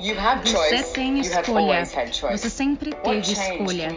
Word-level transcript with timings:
Você 0.00 0.82
tem 0.94 1.20
escolha. 1.20 1.84
Você 2.30 2.48
sempre 2.48 2.94
teve 2.94 3.32
escolha. 3.32 3.94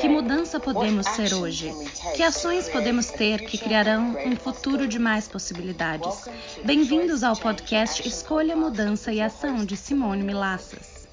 Que 0.00 0.08
mudança 0.08 0.60
podemos 0.60 1.06
ser 1.08 1.34
hoje? 1.34 1.72
Que 2.14 2.22
ações 2.22 2.68
podemos 2.68 3.06
ter 3.08 3.40
que 3.40 3.58
criarão 3.58 4.16
um 4.24 4.36
futuro 4.36 4.86
de 4.86 5.00
mais 5.00 5.26
possibilidades? 5.26 6.28
Bem-vindos 6.64 7.24
ao 7.24 7.36
podcast 7.36 8.06
Escolha, 8.06 8.54
Mudança 8.54 9.12
e 9.12 9.20
Ação 9.20 9.64
de 9.64 9.76
Simone 9.76 10.22
Milassas. 10.22 11.08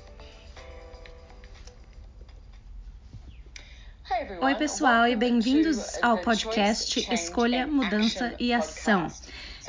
Oi, 4.39 4.55
pessoal, 4.55 5.07
e 5.07 5.15
bem-vindos 5.15 5.97
ao 6.03 6.19
podcast 6.19 7.11
Escolha, 7.11 7.65
Mudança 7.65 8.35
e 8.39 8.53
Ação. 8.53 9.07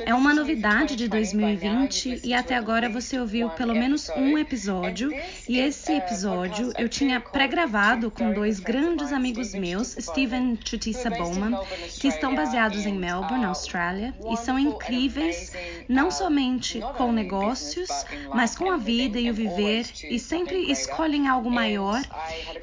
É 0.05 0.13
uma 0.13 0.33
novidade 0.33 0.95
de 0.95 1.07
2020 1.07 2.21
e 2.23 2.33
até 2.33 2.55
agora 2.55 2.89
você 2.89 3.19
ouviu 3.19 3.49
pelo 3.49 3.73
menos 3.73 4.09
um 4.09 4.37
episódio. 4.37 5.11
E 5.47 5.59
esse 5.59 5.93
episódio 5.93 6.71
eu 6.77 6.87
tinha 6.87 7.19
pré-gravado 7.19 8.09
com 8.09 8.31
dois 8.31 8.59
grandes 8.59 9.11
amigos 9.11 9.53
meus, 9.53 9.95
Steven 9.99 10.57
Chutisa 10.63 11.09
Bowman, 11.09 11.59
que 11.99 12.07
estão 12.07 12.33
baseados 12.33 12.85
em 12.85 12.97
Melbourne, 12.97 13.45
Austrália, 13.45 14.13
e 14.31 14.37
são 14.37 14.57
incríveis 14.57 15.53
não 15.87 16.09
somente 16.09 16.79
com 16.97 17.11
negócios, 17.11 17.89
mas 18.33 18.55
com 18.55 18.71
a 18.71 18.77
vida 18.77 19.19
e 19.19 19.29
o 19.29 19.33
viver, 19.33 19.85
e 20.09 20.17
sempre 20.17 20.71
escolhem 20.71 21.27
algo 21.27 21.51
maior. 21.51 22.01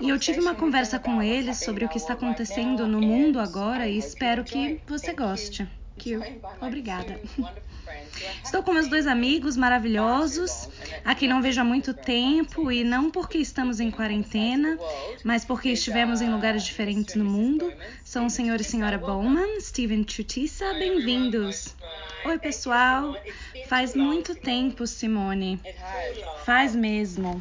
E 0.01 0.09
eu 0.09 0.19
tive 0.19 0.41
uma 0.41 0.55
conversa 0.55 0.99
com 0.99 1.23
eles 1.23 1.59
sobre 1.59 1.85
o 1.85 1.89
que 1.89 1.99
está 1.99 2.15
acontecendo 2.15 2.87
no 2.87 3.01
mundo 3.01 3.39
agora 3.39 3.87
e 3.87 3.99
espero 3.99 4.45
que 4.45 4.81
você 4.87 5.13
goste. 5.13 5.67
Q. 5.99 6.21
Obrigada. 6.61 7.21
Estou 8.45 8.63
com 8.63 8.73
meus 8.73 8.89
dois 8.89 9.07
amigos 9.07 9.57
maravilhosos, 9.57 10.69
a 11.05 11.15
quem 11.15 11.29
não 11.29 11.43
vejo 11.43 11.61
há 11.61 11.65
muito 11.65 11.95
tempo, 11.95 12.71
e 12.71 12.83
não 12.83 13.11
porque 13.11 13.39
estamos 13.39 13.81
em 13.81 13.91
quarentena, 13.91 14.79
mas 15.25 15.45
porque 15.45 15.71
estivemos 15.71 16.21
em 16.21 16.31
lugares 16.31 16.65
diferentes 16.65 17.15
no 17.15 17.25
mundo. 17.25 17.73
São 18.05 18.27
o 18.27 18.31
senhor 18.31 18.61
e 18.61 18.65
senhora 18.65 18.99
Bowman, 18.99 19.61
Steven 19.61 20.05
Chutisa, 20.09 20.75
bem-vindos. 20.75 21.75
Oi, 22.25 22.39
pessoal. 22.39 23.15
Faz 23.69 23.95
muito 23.95 24.35
tempo, 24.35 24.87
Simone. 24.87 25.61
Faz 26.45 26.75
mesmo. 26.75 27.41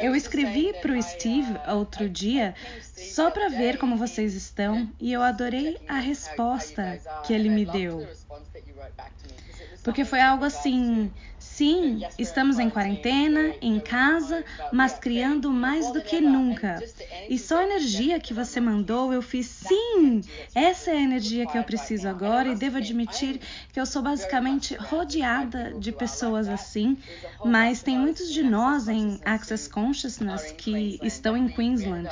Eu 0.00 0.16
escrevi 0.16 0.72
para 0.80 0.92
o 0.92 1.02
Steve 1.02 1.54
outro 1.68 2.08
dia 2.08 2.54
só 2.96 3.30
para 3.30 3.48
ver 3.48 3.78
como 3.78 3.96
vocês 3.96 4.34
estão 4.34 4.90
e 5.00 5.12
eu 5.12 5.22
adorei 5.22 5.78
a 5.86 5.98
resposta 5.98 7.00
que 7.24 7.32
ele 7.32 7.48
me 7.48 7.64
deu. 7.64 7.93
Porque 9.82 10.04
foi 10.04 10.20
algo 10.20 10.44
assim: 10.44 11.12
sim, 11.38 12.00
estamos 12.18 12.58
em 12.58 12.70
quarentena, 12.70 13.54
em 13.60 13.78
casa, 13.78 14.44
mas 14.72 14.98
criando 14.98 15.50
mais 15.50 15.92
do 15.92 16.00
que 16.00 16.20
nunca. 16.20 16.82
E 17.28 17.38
só 17.38 17.58
a 17.58 17.64
energia 17.64 18.18
que 18.18 18.32
você 18.32 18.60
mandou, 18.60 19.12
eu 19.12 19.22
fiz 19.22 19.46
sim, 19.46 20.20
essa 20.54 20.90
é 20.90 20.94
a 20.94 21.02
energia 21.02 21.46
que 21.46 21.58
eu 21.58 21.64
preciso 21.64 22.08
agora 22.08 22.48
e 22.48 22.54
devo 22.54 22.78
admitir 22.78 23.40
que 23.72 23.80
eu 23.80 23.86
sou 23.86 24.02
basicamente 24.02 24.74
rodeada 24.74 25.74
de 25.78 25.92
pessoas 25.92 26.48
assim, 26.48 26.96
mas 27.44 27.82
tem 27.82 27.98
muitos 27.98 28.32
de 28.32 28.42
nós 28.42 28.88
em 28.88 29.20
Access 29.24 29.68
Consciousness 29.68 30.52
que 30.52 30.98
estão 31.02 31.36
em 31.36 31.48
Queensland 31.48 32.08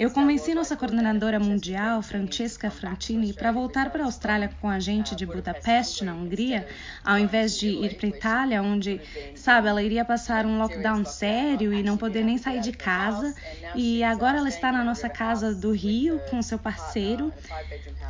eu 0.00 0.10
convenci 0.10 0.54
nossa 0.54 0.74
coordenadora 0.78 1.38
mundial, 1.38 2.00
Francesca 2.00 2.70
Frantini, 2.70 3.34
para 3.34 3.52
voltar 3.52 3.90
para 3.90 4.02
a 4.02 4.06
Austrália 4.06 4.50
com 4.58 4.66
a 4.66 4.80
gente 4.80 5.14
de 5.14 5.26
Budapeste, 5.26 6.06
na 6.06 6.14
Hungria, 6.14 6.66
ao 7.04 7.18
invés 7.18 7.58
de 7.58 7.68
ir 7.68 7.96
para 7.96 8.06
a 8.06 8.08
Itália, 8.08 8.62
onde, 8.62 8.98
sabe, 9.36 9.68
ela 9.68 9.82
iria 9.82 10.02
passar 10.02 10.46
um 10.46 10.56
lockdown 10.56 11.04
sério 11.04 11.70
e 11.74 11.82
não 11.82 11.98
poder 11.98 12.24
nem 12.24 12.38
sair 12.38 12.62
de 12.62 12.72
casa. 12.72 13.34
E 13.74 14.02
agora 14.02 14.38
ela 14.38 14.48
está 14.48 14.72
na 14.72 14.82
nossa 14.82 15.06
casa 15.06 15.54
do 15.54 15.70
Rio 15.70 16.18
com 16.30 16.40
seu 16.40 16.58
parceiro, 16.58 17.30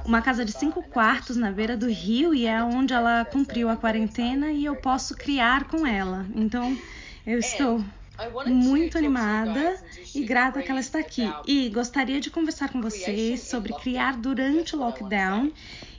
uma 0.04 0.22
casa 0.22 0.44
de 0.44 0.52
cinco 0.52 0.84
quartos 0.84 1.36
na 1.36 1.50
beira 1.50 1.76
do 1.76 1.90
rio 1.90 2.32
e 2.32 2.46
é 2.46 2.62
onde 2.62 2.94
ela 2.94 3.24
cumpriu 3.24 3.68
a 3.68 3.76
quarentena 3.76 4.52
e 4.52 4.64
eu 4.64 4.76
posso 4.76 5.16
criar 5.16 5.64
com 5.64 5.84
ela. 5.84 6.24
Então, 6.36 6.78
eu 7.26 7.40
estou 7.40 7.84
muito 8.47 8.98
animada 8.98 9.76
e 10.14 10.22
grata 10.25 10.62
que 10.62 10.70
ela 10.70 10.81
está 10.81 10.98
aqui. 10.98 11.31
E 11.47 11.69
gostaria 11.69 12.20
de 12.20 12.31
conversar 12.31 12.70
com 12.70 12.81
vocês 12.81 13.41
sobre 13.41 13.72
criar 13.75 14.16
durante 14.16 14.75
o 14.75 14.78
lockdown. 14.78 15.53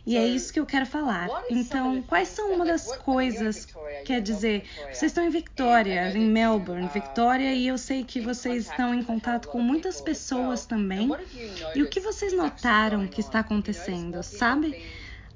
E 0.06 0.18
é 0.18 0.26
isso 0.26 0.52
que 0.52 0.60
eu 0.60 0.66
quero 0.66 0.86
falar. 0.86 1.30
Então, 1.50 2.02
quais 2.02 2.28
são 2.28 2.54
uma 2.54 2.66
das 2.66 2.96
coisas? 2.98 3.68
Quer 4.04 4.20
dizer, 4.20 4.64
vocês 4.92 5.12
estão 5.12 5.24
em 5.24 5.30
Victoria, 5.30 6.10
em 6.10 6.26
Melbourne, 6.26 6.90
Victoria, 6.92 7.54
e 7.54 7.68
eu 7.68 7.78
sei 7.78 8.04
que 8.04 8.20
vocês 8.20 8.66
estão 8.66 8.96
em 8.96 9.04
contato 9.04 9.48
com 9.48 9.62
muitas 9.62 10.02
pessoas 10.02 10.66
também. 10.66 11.10
E 11.76 11.84
o 11.84 11.88
que 11.88 12.00
vocês 12.00 12.34
notaram 12.34 13.08
que 13.08 13.22
está 13.22 13.40
acontecendo, 13.40 14.24
sabe? 14.24 14.82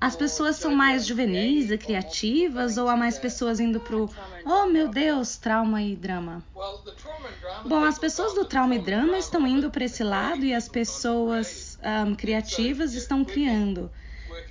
As 0.05 0.15
pessoas 0.15 0.57
são 0.57 0.75
mais 0.75 1.03
juvenis 1.03 1.71
e 1.71 1.79
criativas 1.79 2.77
ou 2.77 2.87
há 2.87 2.95
mais 2.95 3.17
pessoas 3.17 3.59
indo 3.59 3.79
pro 3.79 4.07
oh 4.45 4.67
meu 4.67 4.87
Deus, 4.87 5.35
trauma 5.35 5.81
e 5.81 5.95
drama? 5.95 6.43
Bom, 7.65 7.83
as 7.83 7.97
pessoas 7.97 8.35
do 8.35 8.45
trauma 8.45 8.75
e 8.75 8.79
drama 8.79 9.17
estão 9.17 9.47
indo 9.47 9.71
para 9.71 9.83
esse 9.83 10.03
lado 10.03 10.45
e 10.45 10.53
as 10.53 10.69
pessoas 10.69 11.79
um, 12.07 12.13
criativas 12.13 12.93
estão 12.93 13.25
criando. 13.25 13.89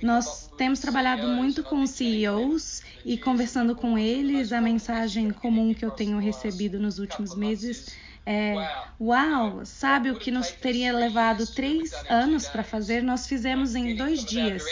Nós 0.01 0.51
temos 0.57 0.81
trabalhado 0.81 1.25
muito 1.29 1.63
com 1.63 1.87
CEOs 1.87 2.83
e 3.05 3.17
conversando 3.17 3.77
com 3.77 3.97
eles, 3.97 4.51
a 4.51 4.59
mensagem 4.59 5.31
comum 5.31 5.73
que 5.73 5.85
eu 5.85 5.91
tenho 5.91 6.19
recebido 6.19 6.77
nos 6.77 6.99
últimos 6.99 7.33
meses 7.33 7.95
é: 8.25 8.55
Uau, 8.99 9.63
sabe 9.63 10.09
o 10.11 10.19
que 10.19 10.31
nos 10.31 10.51
teria 10.51 10.91
levado 10.91 11.47
três 11.47 11.93
anos 12.09 12.45
para 12.45 12.61
fazer? 12.61 13.01
Nós 13.03 13.25
fizemos 13.25 13.73
em 13.73 13.95
dois 13.95 14.25
dias. 14.25 14.63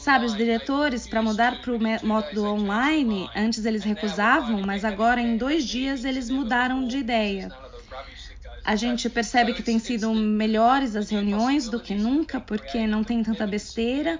Sabe, 0.00 0.24
os 0.24 0.34
diretores, 0.34 1.06
para 1.06 1.22
mudar 1.22 1.60
para 1.60 1.72
o 1.72 1.78
método 1.78 2.44
online, 2.46 3.28
antes 3.36 3.66
eles 3.66 3.84
recusavam, 3.84 4.62
mas 4.62 4.84
agora 4.84 5.20
em 5.20 5.36
dois 5.36 5.64
dias 5.64 6.04
eles 6.04 6.30
mudaram 6.30 6.86
de 6.86 6.96
ideia. 6.98 7.52
A 8.64 8.76
gente 8.76 9.10
percebe 9.10 9.52
que 9.52 9.62
tem 9.62 9.78
sido 9.78 10.12
melhores 10.14 10.96
as 10.96 11.10
reuniões 11.10 11.68
do 11.68 11.78
que 11.78 11.94
nunca, 11.94 12.40
porque 12.40 12.86
não 12.86 13.04
tem 13.04 13.22
tanta 13.22 13.46
besteira. 13.46 14.18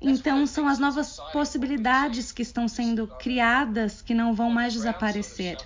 Então, 0.00 0.46
são 0.46 0.68
as 0.68 0.78
novas 0.78 1.18
possibilidades 1.32 2.30
que 2.32 2.42
estão 2.42 2.68
sendo 2.68 3.06
criadas 3.06 4.00
que 4.00 4.14
não 4.14 4.34
vão 4.34 4.50
mais 4.50 4.72
desaparecer. 4.72 5.56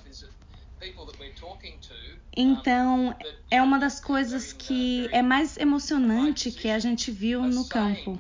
Então, 2.37 3.15
é 3.51 3.63
uma 3.63 3.79
das 3.79 4.01
coisas 4.01 4.53
que 4.53 5.09
é 5.13 5.23
mais 5.23 5.57
emocionante 5.57 6.51
que 6.51 6.69
a 6.69 6.79
gente 6.79 7.11
viu 7.11 7.43
no 7.43 7.69
campo. 7.69 8.19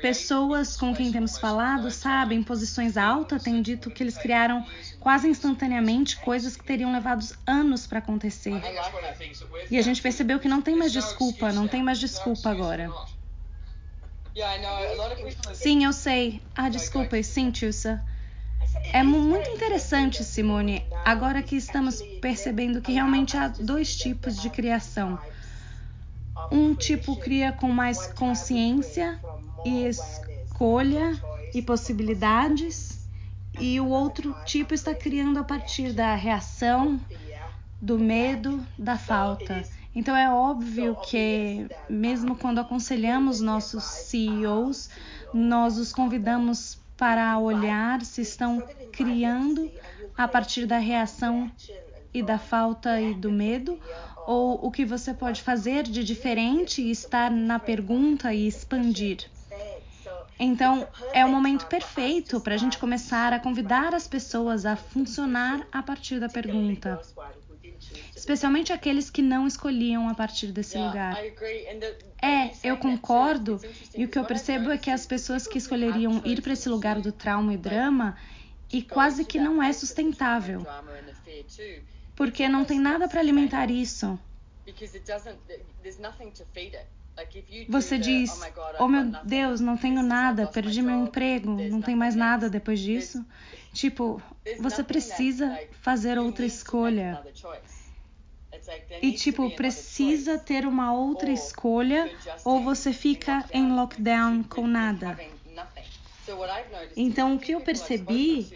Pessoas 0.00 0.76
com 0.76 0.94
quem 0.94 1.10
temos 1.10 1.38
falado, 1.38 1.90
sabe, 1.90 2.34
em 2.34 2.42
posições 2.42 2.96
altas, 2.96 3.42
têm 3.42 3.60
dito 3.60 3.90
que 3.90 4.02
eles 4.02 4.16
criaram 4.16 4.64
quase 5.00 5.28
instantaneamente 5.28 6.16
coisas 6.18 6.56
que 6.56 6.64
teriam 6.64 6.92
levado 6.92 7.24
anos 7.46 7.86
para 7.86 7.98
acontecer. 7.98 8.60
E 9.70 9.76
a 9.76 9.82
gente 9.82 10.00
percebeu 10.00 10.38
que 10.38 10.48
não 10.48 10.62
tem 10.62 10.76
mais 10.76 10.92
desculpa, 10.92 11.52
não 11.52 11.66
tem 11.66 11.82
mais 11.82 11.98
desculpa 11.98 12.50
agora. 12.50 12.90
Sim, 15.54 15.84
eu 15.84 15.92
sei. 15.92 16.40
Ah, 16.54 16.68
desculpa, 16.68 17.20
sim, 17.22 17.50
Tilsa. 17.50 18.02
É 18.92 19.02
muito 19.02 19.50
interessante, 19.50 20.22
Simone, 20.22 20.84
agora 21.04 21.42
que 21.42 21.56
estamos 21.56 22.00
percebendo 22.20 22.80
que 22.80 22.92
realmente 22.92 23.36
há 23.36 23.48
dois 23.48 23.96
tipos 23.96 24.40
de 24.40 24.48
criação. 24.50 25.18
Um 26.50 26.74
tipo 26.74 27.16
cria 27.16 27.52
com 27.52 27.68
mais 27.68 28.06
consciência 28.06 29.18
e 29.64 29.86
escolha 29.86 31.18
e 31.54 31.62
possibilidades, 31.62 33.08
e 33.60 33.80
o 33.80 33.88
outro 33.88 34.34
tipo 34.44 34.74
está 34.74 34.94
criando 34.94 35.38
a 35.38 35.44
partir 35.44 35.92
da 35.92 36.14
reação, 36.14 37.00
do 37.80 37.98
medo, 37.98 38.64
da 38.78 38.96
falta. 38.96 39.64
Então 39.94 40.16
é 40.16 40.30
óbvio 40.30 40.96
que, 40.96 41.66
mesmo 41.88 42.36
quando 42.36 42.60
aconselhamos 42.60 43.40
nossos 43.40 43.82
CEOs, 43.84 44.90
nós 45.32 45.76
os 45.76 45.92
convidamos 45.92 46.78
para 46.96 47.38
olhar 47.38 48.02
se 48.02 48.22
estão 48.22 48.62
criando 48.92 49.70
a 50.16 50.26
partir 50.26 50.66
da 50.66 50.78
reação 50.78 51.50
e 52.12 52.22
da 52.22 52.38
falta 52.38 53.00
e 53.00 53.14
do 53.14 53.30
medo, 53.30 53.78
ou 54.26 54.64
o 54.66 54.70
que 54.70 54.84
você 54.84 55.14
pode 55.14 55.42
fazer 55.42 55.84
de 55.84 56.02
diferente 56.04 56.82
e 56.82 56.90
estar 56.90 57.30
na 57.30 57.58
pergunta 57.58 58.34
e 58.34 58.46
expandir. 58.46 59.30
Então, 60.38 60.86
é 61.12 61.24
o 61.24 61.28
momento 61.28 61.66
perfeito 61.66 62.40
para 62.40 62.54
a 62.54 62.58
gente 62.58 62.78
começar 62.78 63.32
a 63.32 63.40
convidar 63.40 63.94
as 63.94 64.06
pessoas 64.06 64.64
a 64.64 64.76
funcionar 64.76 65.66
a 65.72 65.82
partir 65.82 66.20
da 66.20 66.28
pergunta. 66.28 67.00
Especialmente 68.14 68.72
aqueles 68.72 69.10
que 69.10 69.22
não 69.22 69.46
escolhiam 69.46 70.08
a 70.08 70.14
partir 70.14 70.52
desse 70.52 70.76
lugar. 70.78 71.16
É, 72.20 72.50
eu 72.62 72.76
concordo, 72.76 73.60
e 73.96 74.04
o 74.04 74.08
que 74.08 74.18
eu 74.18 74.24
percebo 74.24 74.70
é 74.70 74.78
que 74.78 74.90
as 74.90 75.06
pessoas 75.06 75.46
que 75.46 75.58
escolheriam 75.58 76.22
ir 76.24 76.42
para 76.42 76.52
esse 76.52 76.68
lugar 76.68 77.00
do 77.00 77.12
trauma 77.12 77.54
e 77.54 77.56
drama 77.56 78.16
e 78.72 78.82
quase 78.82 79.24
que 79.24 79.38
não 79.38 79.62
é 79.62 79.72
sustentável, 79.72 80.66
porque 82.14 82.48
não 82.48 82.64
tem 82.64 82.78
nada 82.78 83.08
para 83.08 83.20
alimentar 83.20 83.70
isso. 83.70 84.18
Você 87.68 87.98
diz: 87.98 88.30
Oh 88.78 88.88
meu 88.88 89.04
Deus, 89.24 89.60
não 89.60 89.76
tenho 89.76 90.02
nada, 90.02 90.46
perdi 90.46 90.82
meu 90.82 91.04
emprego, 91.04 91.50
não 91.50 91.82
tem 91.82 91.96
mais 91.96 92.14
nada 92.14 92.48
depois 92.48 92.80
disso. 92.80 93.24
Tipo, 93.72 94.22
você 94.58 94.82
precisa 94.82 95.58
fazer 95.80 96.18
outra 96.18 96.46
escolha. 96.46 97.22
E, 99.02 99.12
tipo, 99.12 99.50
precisa 99.50 100.38
ter 100.38 100.66
uma 100.66 100.92
outra 100.92 101.30
escolha 101.30 102.10
ou 102.44 102.60
você 102.60 102.92
fica 102.92 103.44
em 103.52 103.72
lockdown 103.72 104.42
com 104.42 104.66
nada. 104.66 105.18
Então, 106.96 107.34
o 107.34 107.38
que 107.38 107.52
eu 107.52 107.60
percebi 107.60 108.50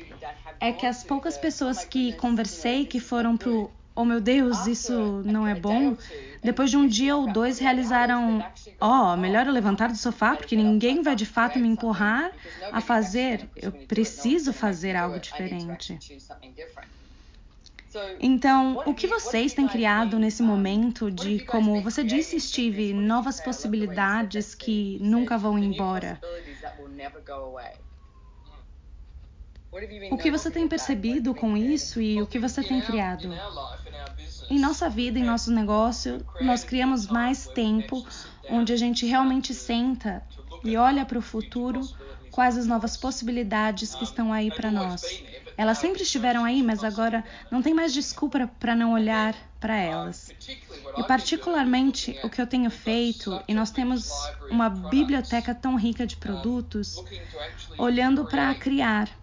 é 0.60 0.72
que 0.72 0.86
as 0.86 1.02
poucas 1.04 1.36
pessoas 1.38 1.84
que 1.84 2.12
conversei 2.14 2.86
que 2.86 3.00
foram 3.00 3.36
pro 3.36 3.70
oh 3.94 4.04
meu 4.04 4.20
Deus, 4.20 4.66
isso 4.66 5.22
não 5.24 5.46
é 5.46 5.54
bom. 5.54 5.96
Depois 6.42 6.70
de 6.70 6.76
um 6.76 6.86
dia 6.86 7.16
ou 7.16 7.32
dois 7.32 7.58
realizaram, 7.58 8.44
ó, 8.80 9.14
oh, 9.14 9.16
melhor 9.16 9.46
eu 9.46 9.52
levantar 9.52 9.88
do 9.88 9.96
sofá 9.96 10.36
porque 10.36 10.56
ninguém 10.56 11.02
vai 11.02 11.14
de 11.14 11.26
fato 11.26 11.58
me 11.58 11.68
empurrar 11.68 12.32
a 12.70 12.80
fazer. 12.80 13.48
Eu 13.54 13.72
preciso 13.72 14.52
fazer 14.52 14.96
algo 14.96 15.18
diferente. 15.20 15.98
Então, 18.18 18.82
o 18.86 18.94
que 18.94 19.06
vocês 19.06 19.52
têm 19.52 19.68
criado 19.68 20.18
nesse 20.18 20.42
momento 20.42 21.10
de, 21.10 21.40
como 21.44 21.82
você 21.82 22.02
disse, 22.02 22.40
Steve, 22.40 22.94
novas 22.94 23.40
possibilidades 23.40 24.54
que 24.54 24.98
nunca 25.00 25.36
vão 25.36 25.58
embora? 25.58 26.18
O 30.10 30.18
que 30.18 30.30
você 30.30 30.50
tem 30.50 30.68
percebido 30.68 31.34
com 31.34 31.56
isso 31.56 31.98
e 31.98 32.20
o 32.20 32.26
que 32.26 32.38
você 32.38 32.62
tem 32.62 32.78
criado? 32.82 33.32
Em 34.50 34.58
nossa 34.58 34.86
vida, 34.90 35.18
em 35.18 35.24
nosso 35.24 35.50
negócio, 35.50 36.22
nós 36.42 36.62
criamos 36.62 37.06
mais 37.06 37.46
tempo 37.46 38.04
onde 38.50 38.70
a 38.70 38.76
gente 38.76 39.06
realmente 39.06 39.54
senta 39.54 40.22
e 40.62 40.76
olha 40.76 41.06
para 41.06 41.18
o 41.18 41.22
futuro, 41.22 41.80
quais 42.30 42.58
as 42.58 42.66
novas 42.66 42.98
possibilidades 42.98 43.94
que 43.94 44.04
estão 44.04 44.30
aí 44.30 44.50
para 44.50 44.70
nós. 44.70 45.22
Elas 45.56 45.78
sempre 45.78 46.02
estiveram 46.02 46.44
aí, 46.44 46.62
mas 46.62 46.84
agora 46.84 47.24
não 47.50 47.62
tem 47.62 47.72
mais 47.72 47.94
desculpa 47.94 48.46
para 48.60 48.76
não 48.76 48.92
olhar 48.92 49.34
para 49.58 49.76
elas. 49.76 50.34
E 50.98 51.02
particularmente 51.04 52.18
o 52.22 52.28
que 52.28 52.42
eu 52.42 52.46
tenho 52.46 52.70
feito, 52.70 53.42
e 53.48 53.54
nós 53.54 53.70
temos 53.70 54.10
uma 54.50 54.68
biblioteca 54.68 55.54
tão 55.54 55.76
rica 55.76 56.06
de 56.06 56.16
produtos, 56.16 57.02
olhando 57.78 58.26
para 58.26 58.54
criar. 58.54 59.21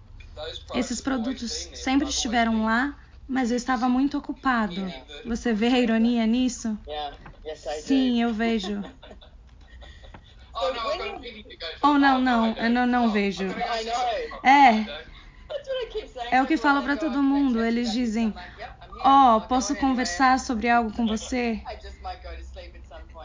Esses 0.75 1.01
produtos 1.01 1.51
sempre 1.73 2.09
estiveram 2.09 2.65
lá, 2.65 2.95
mas 3.27 3.51
eu 3.51 3.57
estava 3.57 3.89
muito 3.89 4.17
ocupado. 4.17 4.81
Você 5.25 5.53
vê 5.53 5.67
a 5.67 5.79
ironia 5.79 6.25
nisso? 6.25 6.77
Sim, 7.81 8.21
eu 8.21 8.33
vejo. 8.33 8.81
Oh, 11.81 11.97
não, 11.97 12.19
não, 12.19 12.53
eu 12.57 12.69
não, 12.69 12.85
não 12.85 13.09
vejo. 13.09 13.45
É. 14.43 14.85
É 16.31 16.41
o 16.41 16.45
que 16.45 16.57
falo 16.57 16.83
para 16.83 16.97
todo 16.97 17.23
mundo. 17.23 17.63
Eles 17.63 17.91
dizem: 17.91 18.33
Ó, 19.03 19.37
oh, 19.37 19.41
posso 19.41 19.75
conversar 19.75 20.39
sobre 20.39 20.69
algo 20.69 20.91
com 20.91 21.07
você? 21.07 21.61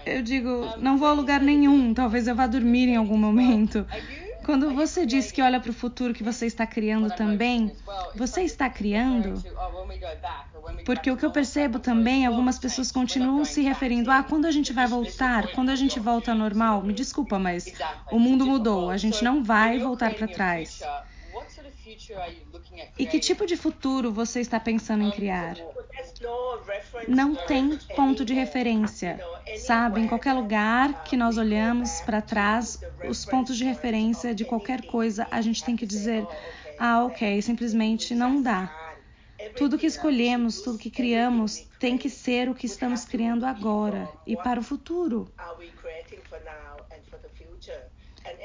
Eu 0.06 0.22
digo: 0.22 0.72
Não 0.78 0.96
vou 0.96 1.08
a 1.08 1.12
lugar 1.12 1.40
nenhum. 1.40 1.92
Talvez 1.92 2.28
eu 2.28 2.34
vá 2.34 2.46
dormir 2.46 2.88
em 2.88 2.96
algum 2.96 3.18
momento. 3.18 3.86
Quando 4.44 4.74
você 4.74 5.06
diz 5.06 5.32
que 5.32 5.40
olha 5.42 5.58
para 5.60 5.70
o 5.70 5.74
futuro 5.74 6.14
que 6.14 6.22
você 6.22 6.46
está 6.46 6.66
criando 6.66 7.10
também, 7.14 7.74
você 8.14 8.42
está 8.42 8.68
criando? 8.68 9.42
Porque 10.84 11.10
o 11.10 11.16
que 11.16 11.24
eu 11.24 11.30
percebo 11.30 11.78
também, 11.78 12.26
algumas 12.26 12.58
pessoas 12.58 12.92
continuam 12.92 13.44
se 13.44 13.62
referindo: 13.62 14.10
ah, 14.10 14.22
quando 14.22 14.46
a 14.46 14.50
gente 14.50 14.72
vai 14.72 14.86
voltar? 14.86 15.48
Quando 15.52 15.70
a 15.70 15.76
gente 15.76 15.98
volta 15.98 16.32
ao 16.32 16.38
normal? 16.38 16.82
Me 16.82 16.92
desculpa, 16.92 17.38
mas 17.38 17.72
o 18.10 18.18
mundo 18.18 18.46
mudou. 18.46 18.90
A 18.90 18.96
gente 18.96 19.22
não 19.24 19.42
vai 19.42 19.78
voltar 19.78 20.14
para 20.14 20.28
trás. 20.28 20.82
E 22.98 23.06
que 23.06 23.18
tipo 23.18 23.46
de 23.46 23.56
futuro 23.56 24.12
você 24.12 24.40
está 24.40 24.58
pensando 24.58 25.04
em 25.04 25.10
criar? 25.10 25.56
Não 27.08 27.34
tem 27.34 27.76
ponto 27.96 28.24
de 28.24 28.32
referência. 28.34 29.20
Sabe, 29.58 30.00
em 30.00 30.08
qualquer 30.08 30.32
lugar 30.32 31.04
que 31.04 31.16
nós 31.16 31.36
olhamos 31.36 32.00
para 32.02 32.20
trás, 32.20 32.80
os 33.08 33.24
pontos 33.24 33.56
de 33.56 33.64
referência 33.64 34.34
de 34.34 34.44
qualquer 34.44 34.86
coisa, 34.86 35.26
a 35.30 35.40
gente 35.40 35.64
tem 35.64 35.76
que 35.76 35.86
dizer: 35.86 36.26
ah, 36.78 37.04
ok, 37.04 37.40
simplesmente 37.42 38.14
não 38.14 38.42
dá. 38.42 38.84
Tudo 39.56 39.78
que 39.78 39.86
escolhemos, 39.86 40.60
tudo 40.60 40.78
que 40.78 40.90
criamos, 40.90 41.68
tem 41.78 41.98
que 41.98 42.08
ser 42.08 42.48
o 42.48 42.54
que 42.54 42.66
estamos 42.66 43.04
criando 43.04 43.44
agora 43.44 44.08
e 44.26 44.36
para 44.36 44.60
o 44.60 44.62
futuro. 44.62 45.28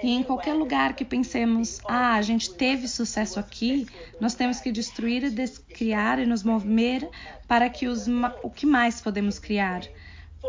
E 0.01 0.11
em 0.11 0.23
qualquer 0.23 0.53
lugar 0.53 0.93
que 0.93 1.03
pensemos, 1.03 1.79
ah, 1.85 2.15
a 2.15 2.21
gente 2.21 2.53
teve 2.53 2.87
sucesso 2.87 3.39
aqui, 3.39 3.87
nós 4.19 4.33
temos 4.33 4.59
que 4.59 4.71
destruir 4.71 5.23
e 5.23 5.29
descriar 5.29 6.19
e 6.19 6.25
nos 6.25 6.43
mover 6.43 7.07
para 7.47 7.69
que 7.69 7.87
os, 7.87 8.07
o 8.43 8.49
que 8.49 8.65
mais 8.65 9.01
podemos 9.01 9.39
criar. 9.39 9.81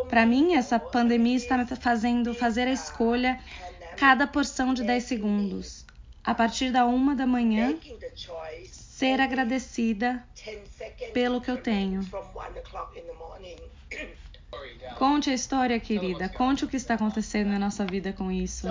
Para 0.09 0.25
mim, 0.25 0.55
essa 0.55 0.79
pandemia 0.79 1.35
está 1.35 1.57
me 1.57 1.65
fazendo 1.65 2.33
fazer 2.33 2.67
a 2.67 2.71
escolha 2.71 3.39
cada 3.97 4.25
porção 4.25 4.73
de 4.73 4.83
10 4.83 5.03
segundos. 5.03 5.85
A 6.23 6.33
partir 6.33 6.71
da 6.71 6.85
uma 6.85 7.15
da 7.15 7.25
manhã, 7.25 7.77
ser 8.65 9.19
agradecida 9.19 10.23
pelo 11.13 11.41
que 11.41 11.49
eu 11.49 11.57
tenho. 11.57 12.01
Conte 14.97 15.29
a 15.29 15.33
história, 15.33 15.79
querida. 15.79 16.29
Conte 16.29 16.65
o 16.65 16.67
que 16.67 16.77
está 16.77 16.93
acontecendo 16.95 17.49
na 17.49 17.59
nossa 17.59 17.85
vida 17.85 18.13
com 18.13 18.31
isso. 18.31 18.67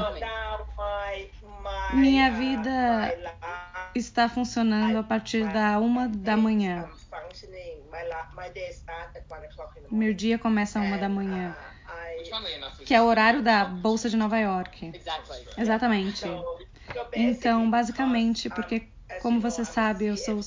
Minha 1.92 2.30
vida 2.30 3.14
está 3.94 4.28
funcionando 4.28 4.96
a 4.98 5.02
partir 5.02 5.46
da 5.52 5.78
uma 5.78 6.08
da 6.08 6.36
manhã. 6.36 6.88
Meu 9.90 10.14
dia 10.14 10.38
começa 10.38 10.78
a 10.78 10.82
uma 10.82 10.96
da 10.96 11.08
manhã, 11.08 11.56
que 12.86 12.94
é 12.94 13.02
o 13.02 13.06
horário 13.06 13.42
da 13.42 13.64
Bolsa 13.64 14.08
de 14.08 14.16
Nova 14.16 14.38
York. 14.38 14.92
Exatamente. 15.56 16.24
Então, 17.12 17.70
basicamente, 17.70 18.48
porque, 18.48 18.88
como 19.20 19.40
você 19.40 19.64
sabe, 19.64 20.06
eu 20.06 20.16
sou 20.16 20.40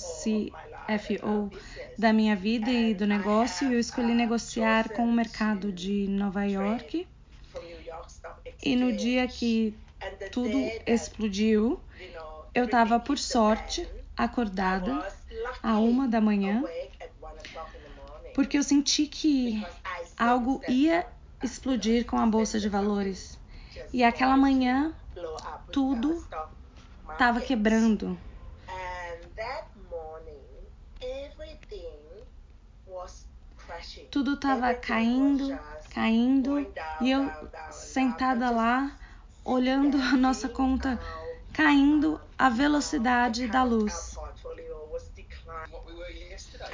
CFO 0.88 1.50
da 1.98 2.12
minha 2.12 2.36
vida 2.36 2.70
e 2.70 2.94
do 2.94 3.08
negócio, 3.08 3.72
eu 3.72 3.80
escolhi 3.80 4.13
negociar 4.13 4.90
com 4.90 5.04
o 5.04 5.12
mercado 5.12 5.72
de 5.72 6.08
Nova 6.08 6.44
York. 6.44 7.08
E 8.63 8.75
no 8.75 8.96
dia 8.96 9.28
que 9.28 9.75
tudo 10.32 10.58
explodiu, 10.86 11.80
eu 12.54 12.66
estava, 12.66 13.00
por 13.00 13.18
sorte, 13.18 13.88
acordada 14.16 15.08
a 15.62 15.78
uma 15.80 16.08
da 16.08 16.22
manhã, 16.22 16.63
porque 18.36 18.58
eu 18.58 18.63
senti 18.63 19.08
que 19.08 19.66
algo 20.18 20.62
ia 20.68 21.06
explodir 21.42 22.06
com 22.06 22.18
a 22.18 22.25
bolsa 22.25 22.60
de 22.60 22.70
valores. 22.70 23.40
E 23.92 24.04
aquela 24.04 24.38
manhã, 24.38 24.94
tudo 25.72 26.25
estava 27.12 27.42
quebrando. 27.42 28.18
Tudo 34.12 34.34
estava 34.34 34.74
caindo, 34.74 35.58
caindo, 35.94 36.68
e 37.02 37.12
eu 37.12 37.30
sentada 37.72 38.50
lá, 38.50 38.92
olhando 39.44 39.98
a 39.98 40.16
nossa 40.16 40.48
conta 40.50 41.00
caindo 41.54 42.20
à 42.38 42.50
velocidade 42.50 43.48
da 43.48 43.63
luz. 43.63 44.16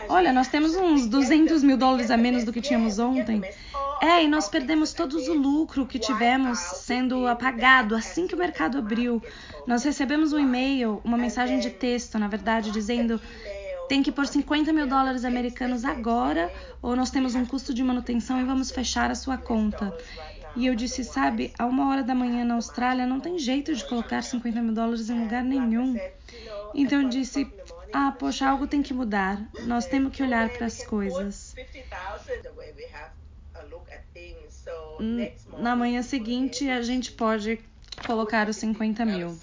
Olha, 0.08 0.32
nós 0.32 0.48
temos 0.48 0.76
uns 0.76 1.08
200 1.08 1.64
mil 1.64 1.78
dólares 1.78 2.10
a 2.10 2.18
menos 2.18 2.44
do 2.44 2.54
que 2.54 2.62
tínhamos 2.62 2.98
ontem. 2.98 3.42
É, 4.02 4.24
e 4.24 4.28
nós 4.28 4.48
perdemos 4.48 4.94
todo 4.94 5.18
o 5.18 5.34
lucro 5.34 5.86
que 5.86 6.00
tivemos 6.00 6.58
sendo 6.58 7.28
apagado 7.28 7.96
assim 7.96 8.26
que 8.26 8.34
o 8.34 8.38
mercado 8.38 8.78
abriu. 8.78 9.22
Nós 9.68 9.84
recebemos 9.84 10.32
um 10.32 10.40
e-mail, 10.40 11.02
uma 11.04 11.18
mensagem 11.18 11.60
de 11.60 11.70
texto, 11.70 12.18
na 12.18 12.28
verdade, 12.28 12.72
dizendo 12.72 13.20
tem 13.90 14.04
que 14.04 14.12
pôr 14.12 14.28
50 14.28 14.72
mil 14.72 14.88
dólares 14.88 15.26
americanos 15.26 15.84
agora, 15.84 16.54
ou 16.80 16.96
nós 16.96 17.10
temos 17.10 17.34
um 17.34 17.44
custo 17.44 17.74
de 17.74 17.84
manutenção 17.84 18.40
e 18.40 18.46
vamos 18.46 18.70
fechar 18.70 19.10
a 19.10 19.16
sua 19.16 19.36
conta. 19.36 19.92
E 20.56 20.68
eu 20.68 20.76
disse, 20.76 21.04
sabe, 21.04 21.52
a 21.58 21.66
uma 21.66 21.90
hora 21.90 22.04
da 22.04 22.14
manhã 22.14 22.46
na 22.46 22.54
Austrália 22.54 23.08
não 23.08 23.20
tem 23.20 23.40
jeito 23.40 23.74
de 23.74 23.84
colocar 23.88 24.22
50 24.22 24.62
mil 24.62 24.74
dólares 24.74 25.10
em 25.10 25.24
lugar 25.24 25.44
nenhum. 25.44 26.00
Então 26.76 27.02
eu 27.02 27.10
disse, 27.10 27.52
ah, 27.92 28.12
poxa, 28.12 28.48
algo 28.48 28.68
tem 28.68 28.84
que 28.84 28.94
mudar. 28.94 29.42
Nós 29.66 29.88
temos 29.88 30.16
que 30.16 30.22
olhar 30.22 30.50
para 30.50 30.68
as 30.68 30.86
coisas. 30.86 31.56
Na 35.58 35.76
manhã 35.76 36.04
seguinte, 36.04 36.70
a 36.70 36.84
gente 36.84 37.12
pode 37.12 37.60
colocar 38.06 38.48
os 38.48 38.58
50 38.58 39.04
mil. 39.06 39.36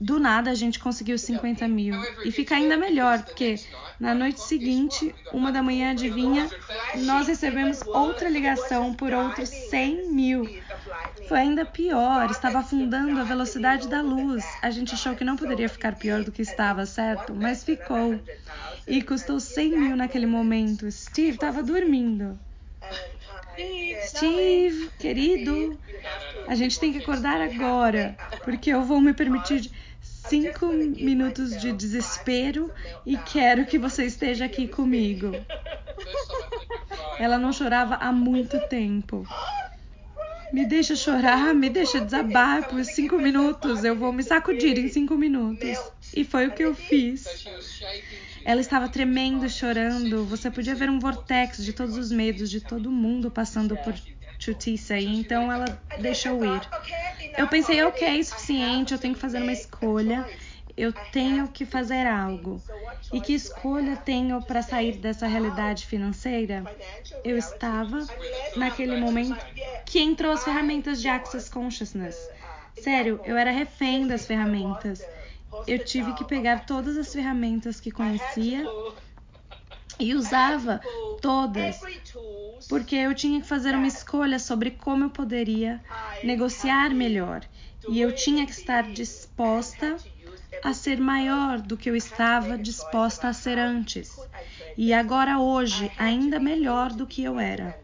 Do 0.00 0.18
nada 0.18 0.50
a 0.50 0.54
gente 0.54 0.78
conseguiu 0.78 1.16
50 1.18 1.66
mil. 1.68 1.94
E 2.24 2.30
fica 2.30 2.54
ainda 2.56 2.76
melhor, 2.76 3.22
porque 3.22 3.58
na 3.98 4.14
noite 4.14 4.40
seguinte, 4.40 5.14
uma 5.32 5.52
da 5.52 5.62
manhã, 5.62 5.92
adivinha, 5.92 6.50
nós 7.04 7.26
recebemos 7.26 7.80
outra 7.86 8.28
ligação 8.28 8.92
por 8.92 9.12
outros 9.12 9.48
100 9.48 10.10
mil. 10.10 10.48
Foi 11.28 11.38
ainda 11.38 11.64
pior, 11.64 12.30
estava 12.30 12.58
afundando 12.58 13.20
a 13.20 13.24
velocidade 13.24 13.88
da 13.88 14.02
luz. 14.02 14.44
A 14.60 14.70
gente 14.70 14.94
achou 14.94 15.14
que 15.14 15.24
não 15.24 15.36
poderia 15.36 15.68
ficar 15.68 15.94
pior 15.96 16.22
do 16.22 16.32
que 16.32 16.42
estava, 16.42 16.84
certo? 16.86 17.34
Mas 17.34 17.64
ficou. 17.64 18.20
E 18.86 19.00
custou 19.02 19.40
100 19.40 19.78
mil 19.78 19.96
naquele 19.96 20.26
momento. 20.26 20.90
Steve 20.90 21.36
estava 21.36 21.62
dormindo. 21.62 22.38
Steve, 24.06 24.90
querido, 24.98 25.78
a 26.46 26.54
gente 26.54 26.78
tem 26.78 26.92
que 26.92 26.98
acordar 26.98 27.40
agora, 27.40 28.16
porque 28.42 28.70
eu 28.70 28.82
vou 28.82 29.00
me 29.00 29.14
permitir 29.14 29.70
cinco 30.00 30.66
minutos 30.66 31.60
de 31.60 31.72
desespero 31.72 32.70
e 33.06 33.16
quero 33.16 33.66
que 33.66 33.78
você 33.78 34.04
esteja 34.04 34.44
aqui 34.44 34.66
comigo. 34.66 35.32
Ela 37.18 37.38
não 37.38 37.52
chorava 37.52 37.94
há 37.96 38.12
muito 38.12 38.58
tempo. 38.68 39.26
Me 40.52 40.64
deixa 40.66 40.94
chorar, 40.94 41.52
me 41.52 41.68
deixa 41.68 42.00
desabar 42.00 42.68
por 42.68 42.84
cinco 42.84 43.18
minutos. 43.18 43.82
Eu 43.82 43.96
vou 43.96 44.12
me 44.12 44.22
sacudir 44.22 44.78
em 44.78 44.88
cinco 44.88 45.16
minutos. 45.16 45.78
E 46.16 46.22
foi 46.24 46.46
o 46.46 46.52
que 46.52 46.62
eu 46.62 46.74
fiz. 46.74 47.24
Ela 48.44 48.60
estava 48.60 48.88
tremendo, 48.88 49.48
chorando. 49.48 50.24
Você 50.26 50.50
podia 50.50 50.74
ver 50.74 50.90
um 50.90 50.98
vortex 50.98 51.64
de 51.64 51.72
todos 51.72 51.96
os 51.96 52.12
medos 52.12 52.50
de 52.50 52.60
todo 52.60 52.90
mundo 52.90 53.30
passando 53.30 53.76
por 53.78 53.94
Chutissa. 54.38 54.98
E 54.98 55.06
então 55.20 55.50
ela 55.50 55.80
deixou 55.98 56.44
ir. 56.44 56.60
Eu 57.38 57.48
pensei, 57.48 57.82
ok, 57.82 58.20
é 58.20 58.22
suficiente. 58.22 58.92
Eu 58.92 58.98
tenho 58.98 59.14
que 59.14 59.20
fazer 59.20 59.40
uma 59.40 59.52
escolha. 59.52 60.28
Eu 60.76 60.92
tenho 61.12 61.48
que 61.48 61.64
fazer 61.64 62.06
algo. 62.06 62.60
E 63.12 63.20
que 63.20 63.32
escolha 63.32 63.96
tenho 63.96 64.42
para 64.42 64.60
sair 64.60 64.98
dessa 64.98 65.26
realidade 65.26 65.86
financeira? 65.86 66.64
Eu 67.24 67.38
estava 67.38 68.04
naquele 68.56 68.96
momento 68.96 69.38
que 69.86 70.00
entrou 70.00 70.32
as 70.32 70.44
ferramentas 70.44 71.00
de 71.00 71.08
Access 71.08 71.48
Consciousness. 71.48 72.16
Sério, 72.76 73.20
eu 73.24 73.36
era 73.36 73.52
refém 73.52 74.06
das 74.06 74.26
ferramentas 74.26 75.00
eu 75.66 75.78
tive 75.84 76.12
que 76.14 76.24
pegar 76.24 76.66
todas 76.66 76.96
as 76.96 77.12
ferramentas 77.12 77.80
que 77.80 77.90
conhecia 77.90 78.66
e 79.98 80.14
usava 80.14 80.80
todas, 81.20 81.80
porque 82.68 82.96
eu 82.96 83.14
tinha 83.14 83.40
que 83.40 83.46
fazer 83.46 83.74
uma 83.74 83.86
escolha 83.86 84.38
sobre 84.38 84.70
como 84.70 85.04
eu 85.04 85.10
poderia 85.10 85.80
negociar 86.22 86.90
melhor. 86.90 87.44
E 87.88 88.00
eu 88.00 88.14
tinha 88.14 88.46
que 88.46 88.52
estar 88.52 88.82
disposta 88.92 89.96
a 90.62 90.72
ser 90.72 90.98
maior 90.98 91.60
do 91.60 91.76
que 91.76 91.90
eu 91.90 91.96
estava 91.96 92.56
disposta 92.56 93.28
a 93.28 93.32
ser 93.32 93.58
antes. 93.58 94.16
E 94.76 94.92
agora, 94.92 95.38
hoje, 95.38 95.92
ainda 95.96 96.40
melhor 96.40 96.90
do 96.90 97.06
que 97.06 97.22
eu 97.22 97.38
era. 97.38 97.78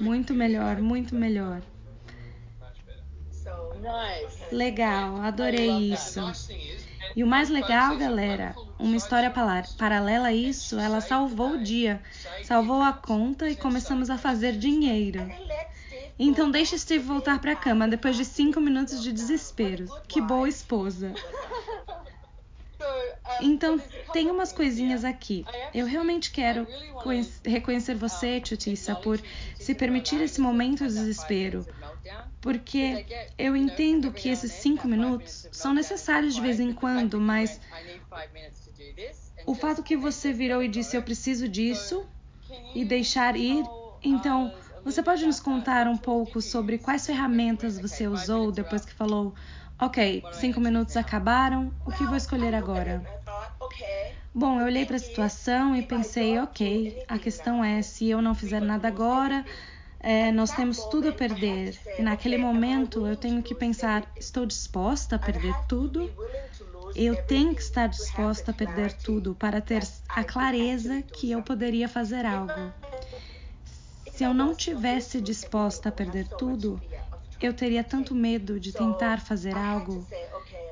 Muito 0.00 0.34
melhor, 0.34 0.80
muito 0.80 1.14
melhor. 1.14 1.62
Legal, 4.50 5.16
adorei 5.22 5.92
isso. 5.92 6.20
E 7.14 7.22
o 7.22 7.26
mais 7.26 7.48
legal, 7.48 7.96
galera, 7.96 8.54
uma 8.78 8.96
história 8.96 9.30
paralela 9.78 10.28
a 10.28 10.32
isso, 10.32 10.78
ela 10.78 11.00
salvou 11.00 11.52
o 11.52 11.62
dia, 11.62 12.00
salvou 12.44 12.80
a 12.80 12.92
conta 12.92 13.48
e 13.48 13.56
começamos 13.56 14.08
a 14.08 14.16
fazer 14.16 14.52
dinheiro. 14.56 15.30
Então 16.18 16.50
deixe 16.50 16.78
Steve 16.78 17.04
voltar 17.04 17.40
para 17.40 17.52
a 17.52 17.56
cama 17.56 17.88
depois 17.88 18.16
de 18.16 18.24
cinco 18.24 18.60
minutos 18.60 19.02
de 19.02 19.12
desespero. 19.12 19.86
Que 20.06 20.20
boa 20.20 20.48
esposa. 20.48 21.12
Então, 23.40 23.80
tem 24.12 24.30
umas 24.30 24.52
coisinhas 24.52 25.04
aqui. 25.04 25.44
Eu 25.74 25.86
realmente 25.86 26.30
quero 26.30 26.66
reconhecer 27.44 27.94
você, 27.94 28.40
Tutissa, 28.40 28.94
por 28.94 29.20
se 29.58 29.74
permitir 29.74 30.20
esse 30.20 30.40
momento 30.40 30.86
de 30.86 30.92
desespero. 30.92 31.66
Porque 32.42 33.06
eu 33.38 33.56
entendo 33.56 34.12
que 34.12 34.28
esses 34.28 34.52
cinco 34.52 34.86
minutos 34.86 35.48
são 35.50 35.72
necessários 35.72 36.34
de 36.34 36.42
vez 36.42 36.60
em 36.60 36.72
quando, 36.72 37.18
mas 37.18 37.58
o 39.46 39.54
fato 39.54 39.82
que 39.82 39.96
você 39.96 40.32
virou 40.32 40.62
e 40.62 40.68
disse 40.68 40.96
eu 40.96 41.02
preciso 41.02 41.48
disso 41.48 42.04
e 42.74 42.84
deixar 42.84 43.36
ir, 43.36 43.64
então 44.02 44.52
você 44.84 45.02
pode 45.02 45.24
nos 45.24 45.40
contar 45.40 45.86
um 45.86 45.96
pouco 45.96 46.42
sobre 46.42 46.76
quais 46.76 47.06
ferramentas 47.06 47.78
você 47.78 48.06
usou 48.06 48.52
depois 48.52 48.84
que 48.84 48.92
falou 48.92 49.34
Ok, 49.82 50.22
cinco 50.34 50.60
minutos 50.60 50.96
acabaram, 50.96 51.72
o 51.84 51.90
que 51.90 52.04
vou 52.04 52.16
escolher 52.16 52.54
agora? 52.54 53.04
Bom, 54.32 54.60
eu 54.60 54.66
olhei 54.66 54.86
para 54.86 54.94
a 54.94 54.98
situação 55.00 55.74
e 55.74 55.82
pensei, 55.82 56.38
ok, 56.38 57.02
a 57.08 57.18
questão 57.18 57.64
é 57.64 57.82
se 57.82 58.08
eu 58.08 58.22
não 58.22 58.32
fizer 58.32 58.60
nada 58.60 58.86
agora, 58.86 59.44
é, 60.02 60.32
nós 60.32 60.50
temos 60.50 60.84
tudo 60.86 61.08
a 61.08 61.12
perder. 61.12 61.78
E 61.96 62.02
naquele 62.02 62.36
momento 62.36 63.06
eu 63.06 63.16
tenho 63.16 63.42
que 63.42 63.54
pensar, 63.54 64.10
estou 64.18 64.44
disposta 64.44 65.14
a 65.14 65.18
perder 65.18 65.54
tudo? 65.68 66.10
Eu 66.94 67.16
tenho 67.24 67.54
que 67.54 67.62
estar 67.62 67.86
disposta 67.86 68.50
a 68.50 68.54
perder 68.54 68.92
tudo 68.92 69.34
para 69.34 69.60
ter 69.60 69.82
a 70.08 70.24
clareza 70.24 71.02
que 71.02 71.30
eu 71.30 71.42
poderia 71.42 71.88
fazer 71.88 72.26
algo. 72.26 72.74
Se 74.10 74.24
eu 74.24 74.34
não 74.34 74.54
tivesse 74.54 75.20
disposta 75.20 75.88
a 75.88 75.92
perder 75.92 76.28
tudo, 76.36 76.82
eu 77.40 77.54
teria 77.54 77.82
tanto 77.84 78.14
medo 78.14 78.58
de 78.60 78.72
tentar 78.72 79.20
fazer 79.20 79.56
algo. 79.56 80.06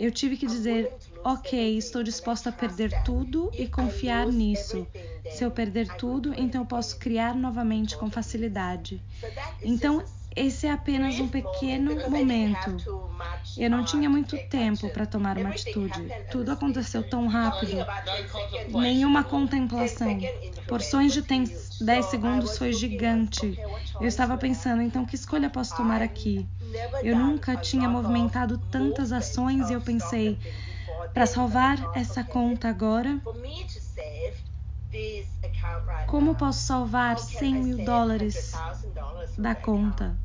Eu 0.01 0.11
tive 0.11 0.37
que 0.37 0.47
dizer: 0.49 0.97
ok, 1.25 1.77
estou 1.79 2.03
disposta 2.03 2.51
a 2.51 2.53
perder 2.53 2.93
tudo 3.03 3.55
e 3.59 3.69
confiar 3.69 4.27
nisso. 4.33 4.89
Se 5.29 5.45
eu 5.45 5.53
perder 5.53 5.95
tudo, 5.97 6.35
então 6.37 6.67
posso 6.67 6.99
criar 6.99 7.37
novamente 7.37 7.97
com 7.97 8.11
facilidade. 8.11 9.05
Então, 9.65 10.09
esse 10.35 10.67
é 10.67 10.71
apenas 10.71 11.19
um 11.19 11.29
pequeno 11.29 12.09
momento. 12.09 12.77
Eu 13.57 13.69
não 13.69 13.85
tinha 13.85 14.09
muito 14.09 14.37
tempo 14.49 14.89
para 14.91 15.07
tomar 15.07 15.37
uma 15.37 15.51
atitude. 15.51 16.09
Tudo 16.31 16.53
aconteceu 16.53 17.03
tão 17.09 17.27
rápido. 17.27 17.85
Nenhuma 18.69 19.25
contemplação. 19.25 20.19
Porções 20.69 21.13
de 21.13 21.23
10 21.23 22.07
segundos 22.07 22.57
foi 22.57 22.73
gigante. 22.73 23.59
Eu 24.01 24.07
estava 24.07 24.37
pensando, 24.37 24.83
então 24.83 25.05
que 25.05 25.17
escolha 25.17 25.51
posso 25.51 25.77
tomar 25.77 26.01
aqui? 26.01 26.47
Eu 27.03 27.17
nunca 27.17 27.57
tinha 27.57 27.89
movimentado 27.89 28.57
tantas 28.71 29.13
ações 29.13 29.69
e 29.69 29.73
eu 29.73 29.81
pensei, 29.81 30.39
para 31.13 31.27
salvar 31.27 31.91
essa 31.97 32.23
conta 32.23 32.69
agora, 32.69 33.21
como 36.07 36.35
posso 36.35 36.61
salvar 36.61 37.19
100 37.19 37.55
mil 37.55 37.85
dólares 37.85 38.53
da 39.39 39.55
conta? 39.55 40.17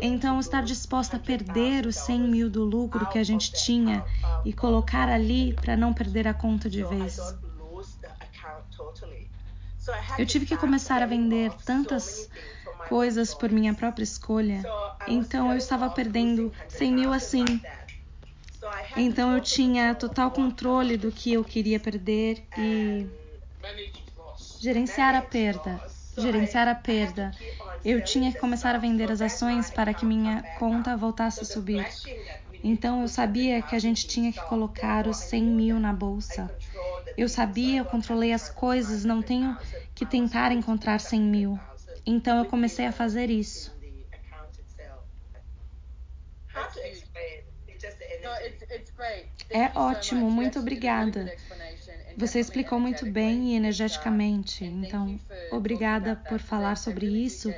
Então, 0.00 0.40
estar 0.40 0.62
disposta 0.62 1.16
a 1.16 1.20
perder 1.20 1.86
os 1.86 1.96
100 1.96 2.20
mil 2.20 2.50
do 2.50 2.64
lucro 2.64 3.06
que 3.06 3.18
a 3.18 3.24
gente 3.24 3.52
tinha 3.52 4.04
e 4.44 4.52
colocar 4.52 5.08
ali 5.08 5.54
para 5.54 5.76
não 5.76 5.92
perder 5.92 6.26
a 6.26 6.34
conta 6.34 6.68
de 6.68 6.82
vez. 6.82 7.18
Eu 10.18 10.26
tive 10.26 10.46
que 10.46 10.56
começar 10.56 11.02
a 11.02 11.06
vender 11.06 11.52
tantas 11.64 12.28
coisas 12.88 13.34
por 13.34 13.50
minha 13.50 13.74
própria 13.74 14.04
escolha, 14.04 14.62
então 15.06 15.50
eu 15.50 15.58
estava 15.58 15.88
perdendo 15.90 16.52
100 16.68 16.92
mil 16.92 17.12
assim. 17.12 17.44
Então 18.96 19.32
eu 19.34 19.40
tinha 19.40 19.94
total 19.94 20.30
controle 20.30 20.96
do 20.96 21.12
que 21.12 21.32
eu 21.32 21.44
queria 21.44 21.78
perder 21.78 22.42
e 22.58 23.06
gerenciar 24.60 25.14
a 25.14 25.22
perda. 25.22 25.80
Gerenciar 26.16 26.68
a 26.68 26.74
perda. 26.74 27.32
Eu 27.84 28.02
tinha 28.02 28.32
que 28.32 28.38
começar 28.38 28.74
a 28.74 28.78
vender 28.78 29.10
as 29.12 29.20
ações 29.20 29.70
para 29.70 29.94
que 29.94 30.04
minha 30.04 30.42
conta 30.58 30.96
voltasse 30.96 31.42
a 31.44 31.46
subir. 31.46 31.86
Então 32.62 33.02
eu 33.02 33.08
sabia 33.08 33.62
que 33.62 33.74
a 33.74 33.78
gente 33.78 34.06
tinha 34.06 34.32
que 34.32 34.42
colocar 34.42 35.06
os 35.06 35.18
100 35.18 35.42
mil 35.44 35.78
na 35.78 35.92
bolsa. 35.92 36.50
Eu 37.16 37.28
sabia, 37.28 37.78
eu 37.80 37.84
controlei 37.84 38.32
as 38.32 38.48
coisas, 38.48 39.04
não 39.04 39.22
tenho 39.22 39.56
que 39.94 40.04
tentar 40.06 40.52
encontrar 40.52 40.98
100 41.00 41.20
mil. 41.20 41.60
Então 42.04 42.38
eu 42.38 42.46
comecei 42.46 42.86
a 42.86 42.92
fazer 42.92 43.30
isso. 43.30 43.74
É 49.50 49.72
ótimo, 49.74 50.30
muito 50.30 50.58
obrigada. 50.60 51.34
Você 52.16 52.40
explicou 52.40 52.80
muito 52.80 53.04
bem 53.04 53.52
e 53.52 53.56
energeticamente, 53.56 54.64
então 54.64 55.20
obrigada 55.50 56.16
por 56.16 56.40
falar 56.40 56.76
sobre 56.76 57.06
isso, 57.06 57.54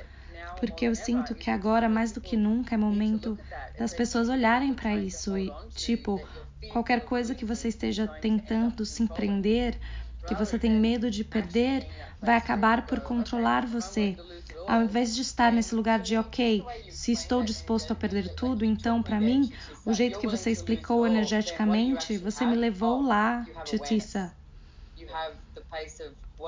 porque 0.55 0.85
eu 0.87 0.95
sinto 0.97 1.35
que 1.35 1.51
agora 1.51 1.89
mais 1.89 2.13
do 2.13 2.21
que 2.21 2.37
nunca 2.37 2.75
é 2.75 2.79
momento 2.79 3.39
das 3.77 3.95
pessoas 3.95 4.29
olharem 4.29 4.75
para 4.75 4.97
isso 4.97 5.39
e, 5.39 5.57
tipo, 5.75 6.27
qualquer 6.67 7.05
coisa 7.05 7.35
que 7.37 7.45
você 7.45 7.69
esteja 7.69 8.09
tentando 8.09 8.85
se 8.85 9.03
empreender, 9.03 9.79
que 10.27 10.35
você 10.35 10.59
tem 10.59 10.73
medo 10.73 11.11
de 11.11 11.25
perder 11.25 11.87
vai 12.21 12.37
acabar 12.37 12.87
por 12.87 13.01
controlar 13.01 13.65
você. 13.67 14.21
Ao 14.67 14.83
invés 14.83 15.15
de 15.15 15.23
estar 15.23 15.53
nesse 15.53 15.75
lugar 15.75 16.01
de, 16.01 16.17
ok, 16.17 16.69
se 16.89 17.13
estou 17.13 17.45
disposto 17.45 17.93
a 17.93 17.97
perder 17.97 18.29
tudo, 18.31 18.65
então, 18.65 19.03
para 19.05 19.21
mim, 19.21 19.51
o 19.85 19.93
jeito 19.95 20.19
que 20.19 20.27
você 20.27 20.51
explicou 20.51 21.07
energeticamente, 21.07 22.19
você 22.19 22.45
me 22.47 22.57
levou 22.57 23.01
lá, 23.03 23.49
Titissa. 23.65 24.38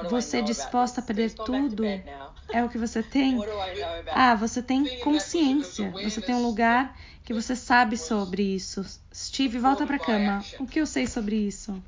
Você 0.08 0.42
disposta 0.42 1.00
a 1.00 1.04
perder 1.04 1.32
tudo? 1.34 1.84
É 2.52 2.64
o 2.64 2.68
que 2.68 2.78
você 2.78 3.02
tem? 3.02 3.38
Ah, 4.10 4.34
você 4.34 4.62
tem 4.62 5.00
consciência. 5.00 5.90
Você 6.02 6.20
tem 6.20 6.34
um 6.34 6.42
lugar 6.42 6.96
que 7.24 7.34
você 7.34 7.54
sabe 7.54 7.96
sobre 7.96 8.42
isso. 8.42 8.84
Steve, 9.14 9.58
volta 9.58 9.86
para 9.86 9.98
cama. 9.98 10.44
O 10.58 10.66
que 10.66 10.80
eu 10.80 10.86
sei 10.86 11.06
sobre 11.06 11.36
isso? 11.36 11.82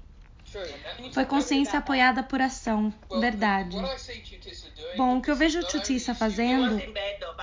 Foi 1.12 1.24
consciência 1.24 1.78
apoiada 1.78 2.22
por 2.22 2.40
ação, 2.40 2.92
verdade. 3.18 3.76
Bom, 4.96 5.18
o 5.18 5.22
que 5.22 5.30
eu 5.30 5.36
vejo 5.36 5.60
o 5.60 5.64
Tutissa 5.64 6.14
fazendo 6.14 6.80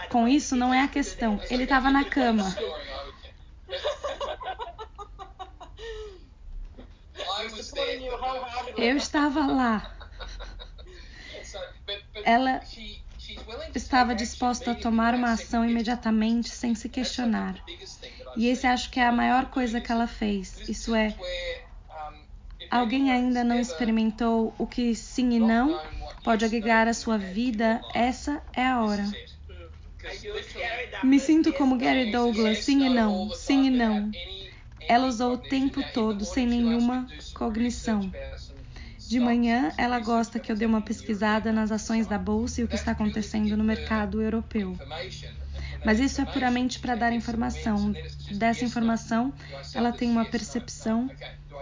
com 0.09 0.27
isso 0.27 0.55
não 0.55 0.73
é 0.73 0.83
a 0.83 0.88
questão. 0.88 1.41
Ele 1.49 1.63
estava 1.63 1.89
na 1.89 2.05
cama. 2.05 2.55
Eu 8.77 8.98
estava 8.98 9.46
lá. 9.46 9.91
Ela 12.24 12.62
estava 13.75 14.15
disposta 14.15 14.72
a 14.72 14.75
tomar 14.75 15.13
uma 15.13 15.34
ação 15.34 15.63
imediatamente, 15.67 16.50
sem 16.50 16.75
se 16.75 16.89
questionar. 16.89 17.55
E 18.36 18.48
esse 18.48 18.67
acho 18.67 18.89
que 18.89 19.00
é 19.00 19.08
a 19.08 19.12
maior 19.12 19.46
coisa 19.48 19.81
que 19.81 19.91
ela 19.91 20.08
fez. 20.08 20.67
Isso 20.67 20.93
é, 20.96 21.15
alguém 22.69 23.12
ainda 23.12 23.43
não 23.43 23.60
experimentou 23.60 24.53
o 24.58 24.67
que 24.67 24.96
sim 24.96 25.34
e 25.34 25.39
não 25.39 25.79
pode 26.24 26.46
agregar 26.46 26.88
à 26.88 26.93
sua 26.93 27.17
vida? 27.17 27.81
Essa 27.93 28.41
é 28.53 28.65
a 28.65 28.81
hora. 28.81 29.05
Me 31.03 31.19
sinto 31.19 31.51
como 31.53 31.77
Gary 31.77 32.12
Douglas, 32.12 32.60
sim 32.60 32.86
e 32.86 32.89
não, 32.89 33.29
sim 33.31 33.65
e 33.65 33.69
não. 33.69 34.12
Ela 34.89 35.08
usou 35.08 35.34
o 35.36 35.38
tempo 35.38 35.84
todo 35.84 36.25
sem 36.25 36.46
nenhuma 36.46 37.10
cognição. 37.34 38.13
De 39.08 39.19
manhã, 39.19 39.74
ela 39.77 40.00
gosta 40.00 40.39
que 40.39 40.51
eu 40.51 40.55
dê 40.55 40.65
uma 40.65 40.81
pesquisada 40.81 41.53
nas 41.53 41.72
ações 41.72 42.08
da 42.08 42.17
bolsa 42.17 42.62
e 42.62 42.63
o 42.65 42.67
que 42.67 42.75
está 42.75 42.91
acontecendo 42.91 43.55
no 43.55 43.63
mercado 43.63 44.22
europeu. 44.22 44.79
Mas 45.84 46.00
isso 46.00 46.22
é 46.22 46.25
puramente 46.25 46.79
para 46.79 46.96
dar 46.96 47.13
informação. 47.13 47.96
Dessa 48.29 48.65
informação, 48.65 49.34
ela 49.74 49.91
tem 49.93 50.10
uma 50.10 50.25
percepção. 50.25 51.12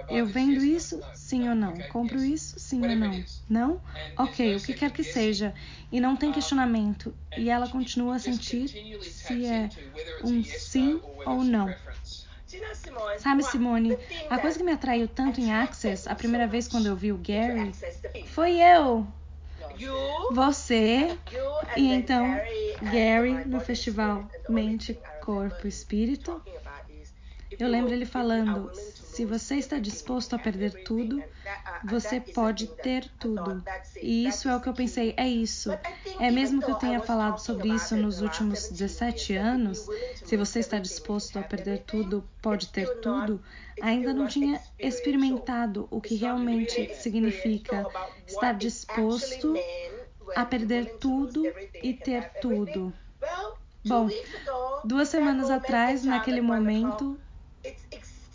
Eu 0.09 0.25
vendo 0.25 0.63
isso, 0.63 1.03
sim 1.13 1.49
ou 1.49 1.55
não? 1.55 1.83
Compro 1.83 2.23
isso, 2.23 2.59
sim 2.59 2.85
ou 2.87 2.95
não? 2.95 3.25
Não? 3.49 3.81
Ok, 4.17 4.55
o 4.55 4.61
que 4.61 4.73
quer 4.73 4.91
que 4.91 5.03
seja. 5.03 5.53
E 5.91 5.99
não 5.99 6.15
tem 6.15 6.31
questionamento. 6.31 7.13
E 7.35 7.49
ela 7.49 7.67
continua 7.67 8.15
a 8.15 8.19
sentir 8.19 8.77
se 8.99 9.45
é 9.45 9.71
um 10.21 10.43
sim 10.43 11.01
ou 11.25 11.43
não. 11.43 11.75
Sabe, 13.19 13.43
Simone, 13.43 13.97
a 14.29 14.39
coisa 14.39 14.57
que 14.57 14.63
me 14.63 14.71
atraiu 14.71 15.07
tanto 15.07 15.41
em 15.41 15.51
Access, 15.51 16.07
a 16.07 16.15
primeira 16.15 16.47
vez 16.47 16.67
quando 16.67 16.85
eu 16.85 16.95
vi 16.95 17.11
o 17.11 17.17
Gary, 17.17 17.73
foi 18.27 18.59
eu. 18.59 19.05
Você 20.31 21.17
e 21.75 21.91
então 21.93 22.39
Gary 22.81 23.45
no 23.45 23.59
festival 23.59 24.29
Mente, 24.47 24.97
Corpo, 25.21 25.67
Espírito. 25.67 26.41
Eu 27.59 27.67
lembro 27.67 27.93
ele 27.93 28.05
falando: 28.05 28.71
se 29.17 29.25
você 29.25 29.55
está 29.55 29.79
disposto 29.79 30.35
a 30.35 30.39
perder 30.39 30.83
tudo, 30.83 31.23
você 31.83 32.21
pode 32.21 32.67
ter 32.67 33.09
tudo. 33.19 33.63
E 33.99 34.27
isso 34.27 34.47
é 34.47 34.55
o 34.55 34.61
que 34.61 34.69
eu 34.69 34.75
pensei: 34.75 35.15
é 35.17 35.27
isso. 35.27 35.71
É 36.19 36.29
mesmo 36.29 36.61
que 36.61 36.69
eu 36.69 36.75
tenha 36.75 37.01
falado 37.01 37.39
sobre 37.39 37.69
isso 37.69 37.95
nos 37.95 38.21
últimos 38.21 38.69
17 38.69 39.33
anos, 39.33 39.87
se 40.23 40.37
você 40.37 40.59
está 40.59 40.77
disposto 40.77 41.39
a 41.39 41.41
perder 41.41 41.79
tudo, 41.79 42.23
pode 42.43 42.67
ter 42.67 42.87
tudo, 42.99 43.41
ainda 43.81 44.13
não 44.13 44.27
tinha 44.27 44.61
experimentado 44.77 45.87
o 45.89 45.99
que 45.99 46.13
realmente 46.13 46.93
significa 46.93 47.87
estar 48.27 48.53
disposto 48.53 49.55
a 50.35 50.45
perder 50.45 50.99
tudo 50.99 51.43
e 51.81 51.91
ter 51.91 52.33
tudo. 52.39 52.93
Bom, 53.83 54.09
duas 54.85 55.09
semanas 55.09 55.49
atrás, 55.49 56.03
naquele 56.03 56.41
momento, 56.41 57.19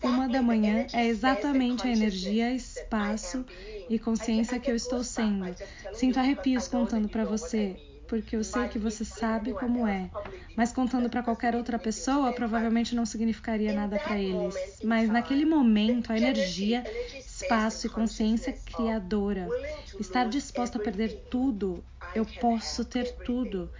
uma 0.02 0.28
da 0.28 0.42
manhã 0.42 0.88
é 0.92 1.06
exatamente 1.06 1.86
a 1.86 1.90
energia, 1.90 2.52
espaço 2.54 3.44
e 3.88 3.98
consciência 3.98 4.58
que 4.60 4.70
eu 4.70 4.74
estou 4.76 5.02
sendo. 5.04 5.56
Sinto 5.92 6.18
arrepios 6.18 6.66
contando 6.68 7.08
para 7.08 7.24
você, 7.24 7.80
porque 8.06 8.36
eu 8.36 8.44
sei 8.44 8.68
que 8.68 8.78
você 8.78 9.04
sabe 9.04 9.54
como 9.54 9.86
é. 9.86 10.12
Mas 10.56 10.72
contando 10.72 11.08
para 11.08 11.22
qualquer 11.22 11.54
outra 11.56 11.78
pessoa, 11.78 12.32
provavelmente 12.32 12.94
não 12.94 13.06
significaria 13.06 13.72
nada 13.72 13.98
para 13.98 14.18
eles. 14.18 14.66
Mas 14.82 15.10
naquele 15.10 15.44
momento, 15.44 16.12
a 16.12 16.16
energia, 16.16 16.86
espaço 17.24 17.86
e 17.86 17.90
consciência 17.90 18.52
criadora, 18.52 19.54
estar 19.98 20.24
disposta 20.28 20.78
a 20.78 20.80
perder 20.80 21.26
tudo, 21.30 21.84
eu 22.14 22.26
posso 22.26 22.84
ter 22.84 23.12
tudo 23.22 23.70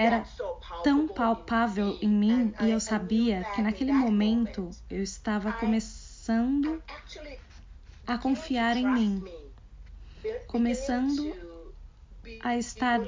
era 0.00 0.24
tão 0.82 1.06
palpável 1.06 1.98
em 2.00 2.08
mim 2.08 2.54
e 2.58 2.70
eu 2.70 2.80
sabia 2.80 3.44
que 3.54 3.60
naquele 3.60 3.92
momento 3.92 4.70
eu 4.88 5.02
estava 5.02 5.52
começando 5.52 6.82
a 8.06 8.16
confiar 8.16 8.78
em 8.78 8.86
mim, 8.86 9.22
começando 10.46 11.36
a 12.42 12.56
estar 12.56 12.98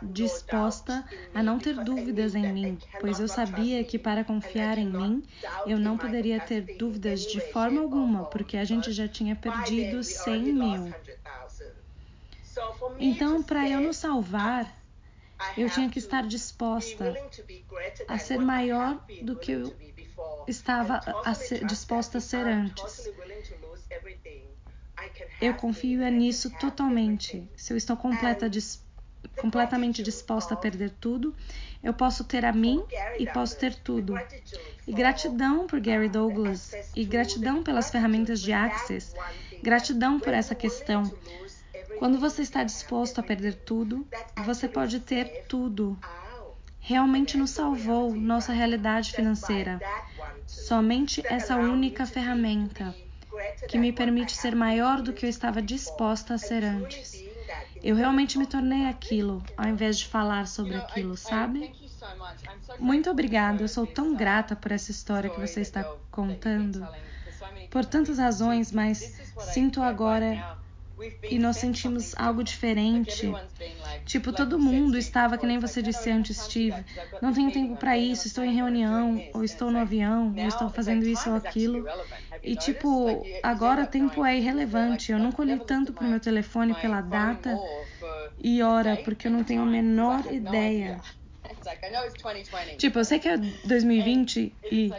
disposta 0.00 1.04
a 1.34 1.42
não 1.42 1.58
ter 1.58 1.74
dúvidas 1.74 2.36
em 2.36 2.52
mim, 2.52 2.78
pois 3.00 3.18
eu 3.18 3.26
sabia 3.26 3.82
que 3.82 3.98
para 3.98 4.22
confiar 4.22 4.78
em 4.78 4.86
mim 4.86 5.24
eu 5.66 5.76
não 5.76 5.98
poderia 5.98 6.38
ter 6.38 6.76
dúvidas 6.78 7.26
de 7.26 7.40
forma 7.40 7.80
alguma, 7.80 8.26
porque 8.26 8.56
a 8.56 8.64
gente 8.64 8.92
já 8.92 9.08
tinha 9.08 9.34
perdido 9.34 10.04
100 10.04 10.42
mil. 10.52 10.94
Então, 13.00 13.42
para 13.42 13.68
eu 13.68 13.80
nos 13.80 13.96
salvar, 13.96 14.77
eu 15.56 15.70
tinha 15.70 15.88
que 15.88 15.98
estar 15.98 16.26
disposta 16.26 17.14
a 18.06 18.18
ser 18.18 18.38
maior 18.38 19.04
do 19.22 19.36
que 19.36 19.52
eu 19.52 19.76
estava 20.46 21.00
a 21.24 21.34
ser, 21.34 21.64
disposta 21.66 22.18
a 22.18 22.20
ser 22.20 22.46
antes. 22.46 23.08
Eu 25.40 25.54
confio 25.54 26.08
nisso 26.10 26.50
totalmente. 26.58 27.48
Se 27.56 27.72
eu 27.72 27.76
estou 27.76 27.96
completa, 27.96 28.50
dis, 28.50 28.84
completamente 29.40 30.02
disposta 30.02 30.54
a 30.54 30.56
perder 30.56 30.90
tudo, 31.00 31.34
eu 31.82 31.94
posso 31.94 32.24
ter 32.24 32.44
a 32.44 32.52
mim 32.52 32.84
e 33.18 33.26
posso 33.26 33.56
ter 33.56 33.74
tudo. 33.74 34.14
E 34.86 34.92
gratidão 34.92 35.66
por 35.66 35.80
Gary 35.80 36.08
Douglas, 36.08 36.72
e 36.96 37.04
gratidão 37.04 37.62
pelas 37.62 37.90
ferramentas 37.90 38.40
de 38.40 38.52
Access, 38.52 39.14
gratidão 39.62 40.18
por 40.18 40.32
essa 40.32 40.54
questão. 40.54 41.04
Quando 41.98 42.18
você 42.18 42.42
está 42.42 42.62
disposto 42.62 43.18
a 43.18 43.22
perder 43.22 43.54
tudo, 43.54 44.06
você 44.44 44.68
pode 44.68 45.00
ter 45.00 45.44
tudo. 45.48 45.98
Realmente 46.78 47.36
nos 47.36 47.50
salvou 47.50 48.14
nossa 48.14 48.52
realidade 48.52 49.12
financeira. 49.12 49.80
Somente 50.46 51.22
essa 51.26 51.56
única 51.56 52.06
ferramenta 52.06 52.94
que 53.68 53.78
me 53.78 53.92
permite 53.92 54.36
ser 54.36 54.54
maior 54.54 55.02
do 55.02 55.12
que 55.12 55.26
eu 55.26 55.30
estava 55.30 55.60
disposta 55.60 56.34
a 56.34 56.38
ser 56.38 56.64
antes. 56.64 57.24
Eu 57.82 57.94
realmente 57.96 58.38
me 58.38 58.46
tornei 58.46 58.86
aquilo, 58.86 59.42
ao 59.56 59.68
invés 59.68 59.98
de 59.98 60.06
falar 60.06 60.46
sobre 60.46 60.76
aquilo, 60.76 61.16
sabe? 61.16 61.72
Muito 62.78 63.10
obrigada, 63.10 63.62
eu 63.62 63.68
sou 63.68 63.86
tão 63.86 64.14
grata 64.14 64.56
por 64.56 64.72
essa 64.72 64.90
história 64.90 65.30
que 65.30 65.40
você 65.40 65.60
está 65.60 65.84
contando. 66.10 66.86
Por 67.70 67.84
tantas 67.84 68.18
razões, 68.18 68.72
mas 68.72 68.98
sinto 69.52 69.82
agora 69.82 70.58
e 71.22 71.38
nós 71.38 71.56
sentimos 71.56 72.14
algo 72.16 72.42
diferente. 72.42 73.32
Tipo, 74.04 74.32
todo 74.32 74.58
mundo 74.58 74.96
estava, 74.96 75.36
que 75.36 75.46
nem 75.46 75.58
você 75.58 75.82
disse 75.82 76.10
antes, 76.10 76.36
Steve. 76.36 76.84
Não 77.20 77.32
tenho 77.32 77.52
tempo 77.52 77.76
para 77.76 77.96
isso, 77.96 78.26
estou 78.26 78.44
em 78.44 78.54
reunião, 78.54 79.22
ou 79.34 79.44
estou 79.44 79.70
no 79.70 79.78
avião, 79.78 80.34
ou 80.36 80.46
estou 80.46 80.70
fazendo 80.70 81.06
isso 81.06 81.30
ou 81.30 81.36
aquilo. 81.36 81.86
E, 82.42 82.56
tipo, 82.56 83.24
agora 83.42 83.84
o 83.84 83.86
tempo 83.86 84.24
é 84.24 84.36
irrelevante. 84.36 85.12
Eu 85.12 85.18
nunca 85.18 85.42
olhei 85.42 85.58
tanto 85.58 85.92
pro 85.92 86.06
meu 86.06 86.20
telefone 86.20 86.74
pela 86.74 87.00
data 87.00 87.58
e 88.42 88.62
hora, 88.62 88.96
porque 89.04 89.26
eu 89.26 89.32
não 89.32 89.44
tenho 89.44 89.62
a 89.62 89.66
menor 89.66 90.32
ideia. 90.32 91.00
Tipo, 92.78 93.00
eu 93.00 93.04
sei 93.04 93.18
que 93.18 93.28
é 93.28 93.36
2020 93.36 94.54
e 94.70 94.90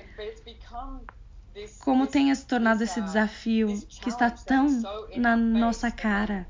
como 1.79 2.07
tenha 2.07 2.35
se 2.35 2.45
tornado 2.45 2.83
esse 2.83 3.01
desafio 3.01 3.85
que 3.99 4.09
está 4.09 4.29
tão 4.29 4.87
na 5.15 5.35
nossa 5.35 5.91
cara? 5.91 6.47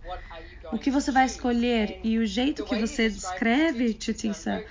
O 0.72 0.78
que 0.80 0.92
você 0.92 1.12
vai 1.12 1.26
escolher 1.26 2.00
e 2.04 2.18
o 2.20 2.26
jeito 2.26 2.64
que 2.64 2.76
você 2.76 3.10
descreve, 3.10 3.94
Titissa? 3.94 4.64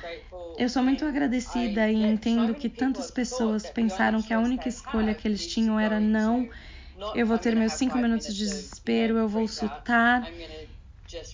Eu 0.56 0.68
sou 0.68 0.82
muito 0.82 1.04
agradecida 1.04 1.90
e 1.90 1.96
entendo 1.96 2.54
que 2.54 2.68
tantas 2.68 3.10
pessoas 3.10 3.70
pensaram 3.70 4.22
que 4.22 4.32
a 4.34 4.40
única 4.40 4.68
escolha 4.68 5.14
que 5.14 5.26
eles 5.28 5.46
tinham 5.46 5.78
era 5.78 6.00
não 6.00 6.48
eu 7.14 7.26
vou 7.26 7.38
ter 7.38 7.54
meus 7.56 7.74
cinco 7.74 7.98
minutos 7.98 8.26
de 8.34 8.44
desespero, 8.44 9.16
eu 9.18 9.28
vou 9.28 9.46
surtar. 9.48 10.28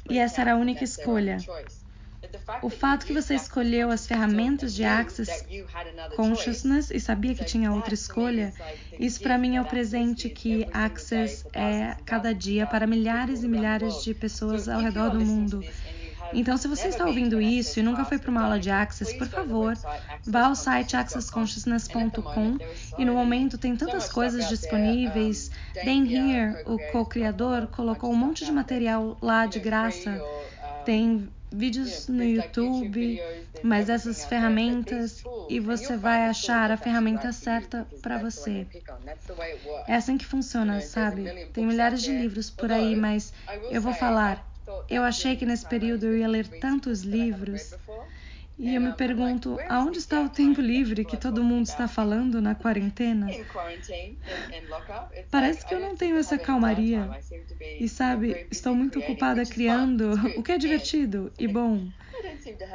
E 0.09 0.19
essa 0.19 0.41
era 0.41 0.53
a 0.53 0.57
única 0.57 0.85
escolha. 0.85 1.37
O 2.63 2.69
fato 2.69 3.07
que 3.07 3.13
você 3.13 3.35
escolheu 3.35 3.91
as 3.91 4.07
ferramentas 4.07 4.75
de 4.75 4.85
Access 4.85 5.45
Consciousness 6.17 6.91
e 6.91 7.01
sabia 7.01 7.35
que 7.35 7.45
tinha 7.45 7.73
outra 7.73 7.95
escolha, 7.95 8.53
isso 8.99 9.21
para 9.21 9.39
mim 9.39 9.57
é 9.57 9.63
o 9.63 9.65
presente 9.65 10.29
que 10.29 10.67
Access 10.73 11.47
é 11.53 11.97
cada 12.05 12.35
dia 12.35 12.67
para 12.67 12.87
milhares 12.87 13.43
e 13.43 13.49
milhares 13.49 14.03
de 14.03 14.15
pessoas 14.15 14.69
ao 14.69 14.81
redor 14.81 15.11
do 15.11 15.21
mundo. 15.21 15.63
Então, 16.33 16.57
se 16.57 16.67
você 16.67 16.89
está 16.89 17.07
ouvindo 17.07 17.41
isso 17.41 17.79
e 17.79 17.83
nunca 17.83 18.05
foi 18.05 18.19
para 18.19 18.31
uma 18.31 18.43
aula 18.43 18.59
de 18.59 18.69
Access, 18.69 19.17
por 19.17 19.29
favor, 19.29 19.75
vá 20.27 20.47
ao 20.47 20.57
site 20.57 20.97
accessconsciousness.com 20.97 22.59
e 22.99 23.05
no 23.05 23.15
momento 23.15 23.57
tem 23.57 23.77
tantas 23.77 24.11
coisas 24.11 24.49
disponíveis. 24.49 25.51
Dan 25.85 26.05
Here, 26.07 26.63
o 26.67 26.79
co-criador, 26.91 27.69
colocou 27.69 28.11
um 28.11 28.17
monte 28.17 28.45
de 28.45 28.51
material 28.51 29.17
lá 29.23 29.47
de 29.47 29.61
graça. 29.61 30.21
Tem 30.85 31.29
vídeos 31.55 32.07
no 32.09 32.25
YouTube, 32.25 33.23
mas 33.63 33.89
essas 33.89 34.25
ferramentas 34.25 35.27
e 35.49 35.61
você 35.61 35.97
vai 35.97 36.27
achar 36.27 36.71
a 36.71 36.77
ferramenta 36.77 37.33
certa 37.33 37.89
para 38.03 38.19
você. 38.19 38.69
É 39.87 39.95
assim 39.95 40.19
que 40.19 40.27
funciona, 40.27 40.81
sabe? 40.81 41.35
Tem 41.53 41.67
milhares 41.67 42.03
de 42.03 42.13
livros 42.13 42.51
por 42.51 42.71
aí, 42.73 42.95
mas 42.95 43.33
eu 43.71 43.81
vou 43.81 43.93
falar. 43.95 44.47
Eu 44.89 45.03
achei 45.03 45.37
que 45.37 45.47
nesse 45.47 45.65
período 45.67 46.05
eu 46.07 46.19
ia 46.19 46.29
ler 46.29 46.47
tantos 46.49 47.03
livros. 47.03 47.79
E 48.57 48.75
eu 48.75 48.81
me 48.81 48.93
pergunto, 48.93 49.59
aonde 49.69 49.99
está 49.99 50.21
o 50.21 50.29
tempo 50.29 50.61
livre 50.61 51.05
que 51.05 51.17
todo 51.17 51.43
mundo 51.43 51.67
está 51.67 51.89
falando 51.89 52.41
na 52.41 52.55
quarentena? 52.55 53.27
Parece 55.31 55.67
que 55.67 55.75
eu 55.75 55.81
não 55.81 55.97
tenho 55.97 56.17
essa 56.17 56.39
calmaria. 56.39 57.11
E 57.81 57.89
sabe, 57.89 58.47
estou 58.51 58.75
muito 58.75 59.01
ocupada 59.01 59.45
criando, 59.45 60.13
o 60.37 60.43
que 60.43 60.53
é 60.53 60.59
divertido 60.59 61.33
e 61.39 61.49
bom. 61.49 61.89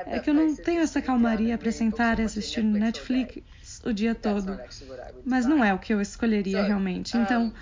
É 0.06 0.20
que 0.20 0.30
eu 0.30 0.34
não 0.34 0.54
tenho 0.54 0.82
essa 0.82 1.02
calmaria 1.02 1.58
para 1.58 1.72
sentar 1.72 2.20
e 2.20 2.24
assistir 2.24 2.64
Netflix 2.64 3.42
o 3.86 3.94
dia 3.94 4.14
todo. 4.14 4.60
Mas 5.26 5.46
não 5.46 5.64
é 5.64 5.74
o 5.74 5.80
que 5.80 5.94
eu 5.94 6.02
escolheria 6.02 6.62
realmente. 6.64 7.18
Então, 7.18 7.54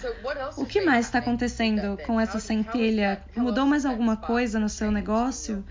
o 0.58 0.66
que 0.66 0.82
mais 0.82 1.06
está 1.06 1.20
acontecendo 1.20 1.98
com 2.06 2.20
essa 2.20 2.40
centelha? 2.40 3.24
Mudou 3.36 3.66
mais 3.66 3.86
alguma 3.86 4.18
coisa 4.18 4.60
no 4.60 4.70
seu 4.70 4.92
negócio? 4.92 5.64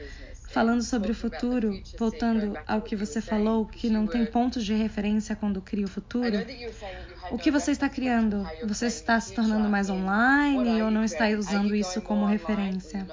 Falando 0.56 0.82
sobre 0.82 1.12
o 1.12 1.14
futuro, 1.14 1.82
voltando 1.98 2.58
ao 2.66 2.80
que 2.80 2.96
você 2.96 3.20
falou, 3.20 3.66
que 3.66 3.90
não 3.90 4.06
tem 4.06 4.24
pontos 4.24 4.64
de 4.64 4.72
referência 4.72 5.36
quando 5.36 5.60
cria 5.60 5.84
o 5.84 5.88
futuro, 5.88 6.38
o 7.30 7.36
que 7.36 7.50
você 7.50 7.72
está 7.72 7.90
criando? 7.90 8.42
Você 8.66 8.86
está 8.86 9.20
se 9.20 9.34
tornando 9.34 9.68
mais 9.68 9.90
online 9.90 10.80
ou 10.80 10.90
não 10.90 11.04
está 11.04 11.28
usando 11.28 11.74
isso 11.74 12.00
como 12.00 12.24
referência? 12.24 13.06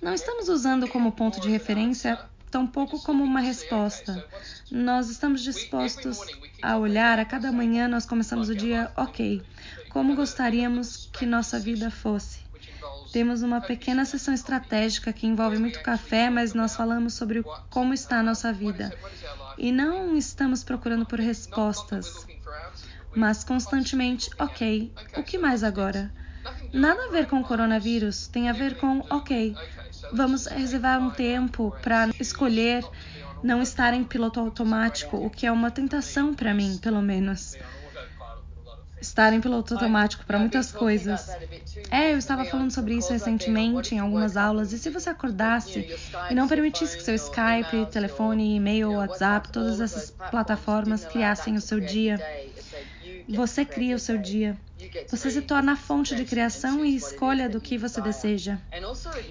Não 0.00 0.14
estamos 0.14 0.48
usando 0.48 0.88
como 0.88 1.12
ponto 1.12 1.38
de 1.38 1.50
referência, 1.50 2.18
tampouco 2.50 3.02
como 3.02 3.22
uma 3.22 3.40
resposta. 3.40 4.26
Nós 4.70 5.10
estamos 5.10 5.42
dispostos 5.42 6.20
a 6.62 6.78
olhar 6.78 7.18
a 7.18 7.24
cada 7.26 7.52
manhã, 7.52 7.86
nós 7.86 8.06
começamos 8.06 8.48
o 8.48 8.54
dia, 8.54 8.90
ok, 8.96 9.42
como 9.94 10.16
gostaríamos 10.16 11.08
que 11.12 11.24
nossa 11.24 11.56
vida 11.56 11.88
fosse. 11.88 12.40
Temos 13.12 13.42
uma 13.42 13.60
pequena 13.60 14.04
sessão 14.04 14.34
estratégica 14.34 15.12
que 15.12 15.24
envolve 15.24 15.56
muito 15.56 15.80
café, 15.84 16.28
mas 16.28 16.52
nós 16.52 16.74
falamos 16.74 17.14
sobre 17.14 17.44
como 17.70 17.94
está 17.94 18.18
a 18.18 18.22
nossa 18.22 18.52
vida. 18.52 18.92
E 19.56 19.70
não 19.70 20.16
estamos 20.16 20.64
procurando 20.64 21.06
por 21.06 21.20
respostas, 21.20 22.26
mas 23.14 23.44
constantemente, 23.44 24.28
ok, 24.36 24.92
o 25.16 25.22
que 25.22 25.38
mais 25.38 25.62
agora? 25.62 26.12
Nada 26.72 27.04
a 27.04 27.12
ver 27.12 27.28
com 27.28 27.38
o 27.38 27.44
coronavírus, 27.44 28.26
tem 28.26 28.50
a 28.50 28.52
ver 28.52 28.76
com, 28.78 28.98
ok, 29.08 29.54
vamos 30.12 30.46
reservar 30.46 31.00
um 31.00 31.10
tempo 31.10 31.72
para 31.82 32.08
escolher 32.18 32.84
não 33.44 33.62
estar 33.62 33.94
em 33.94 34.02
piloto 34.02 34.40
automático, 34.40 35.18
o 35.18 35.30
que 35.30 35.46
é 35.46 35.52
uma 35.52 35.70
tentação 35.70 36.34
para 36.34 36.52
mim, 36.52 36.78
pelo 36.78 37.00
menos 37.00 37.56
estar 39.04 39.32
em 39.32 39.40
piloto 39.40 39.74
automático 39.74 40.24
para 40.24 40.38
muitas 40.38 40.72
coisas. 40.72 41.28
É, 41.90 42.12
eu 42.12 42.18
estava 42.18 42.44
falando 42.44 42.70
sobre 42.70 42.94
isso 42.94 43.12
recentemente 43.12 43.94
em 43.94 43.98
algumas 43.98 44.36
aulas. 44.36 44.72
E 44.72 44.78
se 44.78 44.90
você 44.90 45.10
acordasse 45.10 45.86
e 46.30 46.34
não 46.34 46.48
permitisse 46.48 46.96
que 46.96 47.02
seu 47.02 47.14
Skype, 47.14 47.90
telefone, 47.90 48.56
e-mail, 48.56 48.92
WhatsApp, 48.92 49.50
todas 49.50 49.80
essas 49.80 50.10
plataformas 50.10 51.04
criassem 51.04 51.56
o 51.56 51.60
seu 51.60 51.80
dia? 51.80 52.20
Você 53.28 53.64
cria 53.64 53.96
o 53.96 53.98
seu 53.98 54.18
dia. 54.18 54.56
Você 55.08 55.30
se 55.30 55.42
torna 55.42 55.72
a 55.72 55.76
fonte 55.76 56.14
de 56.14 56.24
criação 56.24 56.84
e 56.84 56.94
escolha 56.94 57.48
do 57.48 57.60
que 57.60 57.78
você 57.78 58.00
deseja. 58.00 58.58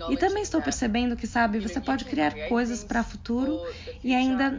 E 0.10 0.18
também 0.18 0.44
estou 0.44 0.62
percebendo 0.62 1.16
que, 1.16 1.28
sabe, 1.28 1.60
você 1.60 1.80
pode 1.80 2.06
criar 2.06 2.34
coisas 2.48 2.84
para 2.84 3.02
o 3.02 3.04
futuro 3.04 3.60
e 4.04 4.16
ainda 4.16 4.58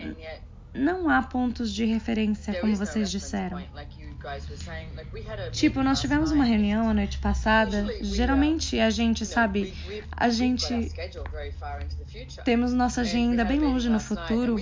não 0.73 1.09
há 1.09 1.23
pontos 1.23 1.73
de 1.73 1.85
referência, 1.85 2.61
como 2.61 2.75
vocês 2.75 3.11
disseram. 3.11 3.63
Tipo, 5.53 5.83
nós 5.83 6.01
tivemos 6.01 6.31
uma 6.31 6.45
reunião 6.45 6.89
a 6.89 6.95
noite 6.95 7.19
passada. 7.19 7.87
Geralmente 8.01 8.79
a 8.81 8.91
gente, 8.91 9.25
sabe, 9.27 9.75
a 10.11 10.29
gente 10.29 10.91
temos 12.45 12.73
nossa 12.73 13.03
agenda 13.03 13.45
bem 13.45 13.61
longe 13.61 13.89
no 13.89 14.01
futuro 14.01 14.57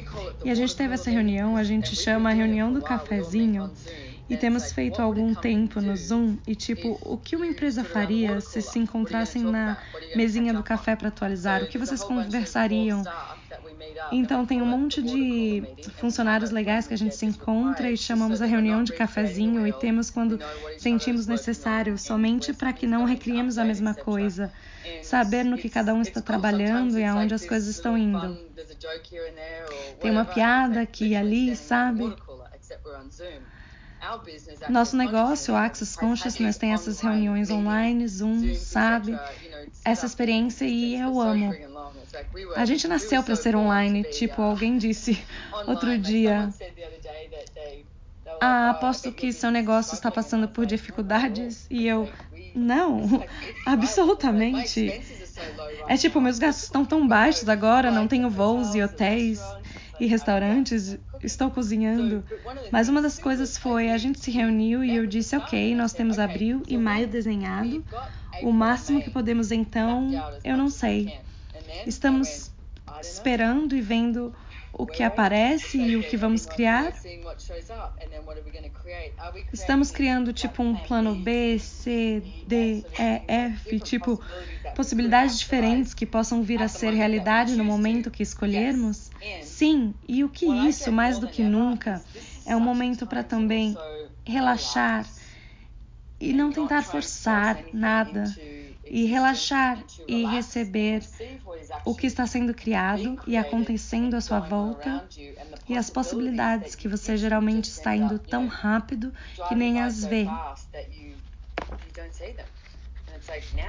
e 0.44 0.51
a 0.51 0.55
gente 0.55 0.75
teve 0.77 0.94
essa 0.94 1.11
reunião, 1.11 1.57
a 1.57 1.64
gente 1.64 1.94
chama 1.94 2.31
a 2.31 2.33
reunião 2.33 2.72
do 2.72 2.83
cafezinho 2.83 3.70
e 4.29 4.37
temos 4.37 4.72
feito 4.72 5.03
algum 5.03 5.35
tempo 5.35 5.81
no 5.81 5.96
Zoom? 5.96 6.38
E 6.46 6.55
tipo, 6.55 6.98
o 7.03 7.18
que 7.18 7.37
uma 7.37 7.46
empresa 7.46 7.85
faria 7.85 8.40
se 8.40 8.62
se 8.62 8.79
encontrassem 8.79 9.42
na 9.42 9.77
mesinha 10.14 10.55
do 10.55 10.62
café 10.62 10.96
para 10.96 11.09
atualizar? 11.09 11.62
O 11.62 11.66
que 11.68 11.79
vocês 11.79 12.03
conversariam? 12.03 13.03
Então 14.10 14.44
tem 14.44 14.60
um 14.60 14.66
monte 14.66 15.00
de 15.02 15.62
funcionários 15.98 16.50
legais 16.50 16.86
que 16.86 16.94
a 16.94 16.98
gente 16.98 17.16
se 17.16 17.24
encontra 17.24 17.90
e 17.90 17.96
chamamos 17.96 18.42
a 18.42 18.46
reunião 18.46 18.84
de 18.84 18.92
cafezinho 18.92 19.66
e 19.66 19.72
temos 19.72 20.10
quando 20.10 20.38
sentimos 20.78 21.26
necessário, 21.26 21.96
somente 21.96 22.52
para 22.52 22.72
que 22.72 22.86
não 22.86 23.04
recriemos 23.04 23.58
a 23.58 23.64
mesma 23.64 23.94
coisa. 23.94 24.52
Saber 25.02 25.44
no 25.44 25.56
que 25.56 25.68
cada 25.68 25.94
um 25.94 26.02
está 26.02 26.20
trabalhando 26.20 26.98
e 26.98 27.04
aonde 27.04 27.34
as 27.34 27.46
coisas 27.46 27.68
estão 27.68 27.96
indo. 27.96 28.36
Tem 30.00 30.10
uma 30.10 30.24
piada 30.24 30.80
aqui 30.80 31.08
e 31.08 31.16
ali, 31.16 31.56
sabe? 31.56 32.14
Nosso 34.66 34.96
negócio, 34.96 35.54
Access 35.54 35.96
Consciousness, 35.96 36.56
tem 36.58 36.72
essas 36.72 37.00
reuniões 37.00 37.50
online, 37.50 38.06
Zoom, 38.08 38.54
sabe? 38.54 39.20
Essa 39.84 40.06
experiência 40.06 40.66
e 40.66 40.94
eu 40.96 41.20
amo. 41.20 41.58
A 42.54 42.64
gente 42.64 42.88
nasceu 42.88 43.22
para 43.22 43.36
ser 43.36 43.56
online, 43.56 44.04
tipo 44.04 44.42
alguém 44.42 44.78
disse 44.78 45.18
outro 45.66 45.98
dia. 45.98 46.54
Ah, 48.40 48.70
aposto 48.70 49.12
que 49.12 49.32
seu 49.32 49.50
negócio 49.50 49.94
está 49.94 50.10
passando 50.10 50.48
por 50.48 50.66
dificuldades 50.66 51.66
e 51.70 51.86
eu. 51.86 52.08
Não, 52.54 53.06
absolutamente. 53.64 54.94
É 55.86 55.96
tipo, 55.96 56.20
meus 56.20 56.38
gastos 56.38 56.64
estão 56.64 56.84
tão 56.84 57.06
baixos 57.08 57.48
agora, 57.48 57.90
não 57.90 58.06
tenho 58.08 58.30
voos 58.30 58.74
e 58.74 58.82
hotéis 58.82 59.56
e 60.02 60.06
restaurantes, 60.06 60.98
estou 61.22 61.48
cozinhando. 61.48 62.24
Mas 62.72 62.88
uma 62.88 63.00
das 63.00 63.20
coisas 63.20 63.56
foi, 63.56 63.88
a 63.88 63.96
gente 63.96 64.18
se 64.18 64.32
reuniu 64.32 64.82
e 64.82 64.96
eu 64.96 65.06
disse, 65.06 65.36
ok, 65.36 65.76
nós 65.76 65.92
temos 65.92 66.18
abril 66.18 66.60
e 66.66 66.76
maio 66.76 67.06
desenhado. 67.06 67.84
O 68.42 68.50
máximo 68.50 69.00
que 69.00 69.10
podemos 69.10 69.52
então, 69.52 70.10
eu 70.42 70.56
não 70.56 70.68
sei. 70.68 71.20
Estamos 71.86 72.50
esperando 73.00 73.76
e 73.76 73.80
vendo 73.80 74.34
o 74.72 74.87
que 74.87 75.02
aparece 75.02 75.78
e 75.78 75.96
o 75.96 76.04
que 76.04 76.16
vamos 76.16 76.46
criar. 76.46 76.92
Estamos 79.52 79.90
criando 79.90 80.32
tipo 80.32 80.62
um 80.62 80.76
plano 80.76 81.14
B, 81.14 81.58
C, 81.58 82.22
D, 82.46 82.87
E, 82.98 83.24
F, 83.28 83.80
tipo 83.80 84.20
possibilidades 84.74 85.38
diferentes 85.38 85.92
que 85.94 86.06
possam 86.06 86.42
vir 86.42 86.62
a 86.62 86.68
ser 86.68 86.92
realidade 86.92 87.54
no 87.56 87.64
momento 87.64 88.11
que 88.11 88.22
escolhermos? 88.22 89.11
Sim, 89.38 89.94
e 90.08 90.24
o 90.24 90.30
que 90.30 90.46
isso, 90.46 90.90
mais 90.92 91.18
do 91.18 91.28
que 91.28 91.42
nunca, 91.44 92.04
é 92.44 92.56
um 92.56 92.61
momento 92.61 93.06
para 93.06 93.22
também 93.22 93.78
relaxar 94.26 95.12
e 96.20 96.32
não 96.32 96.50
tentar 96.52 96.82
forçar 96.85 97.66
nada 97.72 98.38
e 98.92 99.07
relaxar 99.07 99.85
e 100.07 100.24
receber 100.26 101.11
o 101.85 101.94
que 101.96 102.07
está 102.07 102.26
sendo 102.26 102.55
criado 102.55 103.20
e 103.26 103.37
acontecendo 103.37 104.14
à 104.16 104.20
sua 104.20 104.40
volta 104.40 105.02
e 105.68 105.76
as 105.76 105.90
possibilidades 105.90 106.74
que 106.76 106.88
você 106.88 107.16
geralmente 107.16 107.66
está 107.70 107.96
indo 107.96 108.18
tão 108.18 108.46
rápido 108.46 109.12
que 109.44 109.55
nem 109.57 109.81
as 109.81 110.05
vê. 110.05 110.38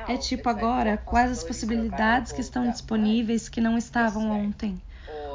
É 0.08 0.18
tipo 0.18 0.50
agora, 0.50 0.98
quais 0.98 1.32
as 1.32 1.44
possibilidades 1.44 2.32
que 2.32 2.42
estão 2.42 2.70
disponíveis 2.70 3.50
que 3.50 3.60
não 3.62 3.78
estavam 3.78 4.30
ontem? 4.30 4.82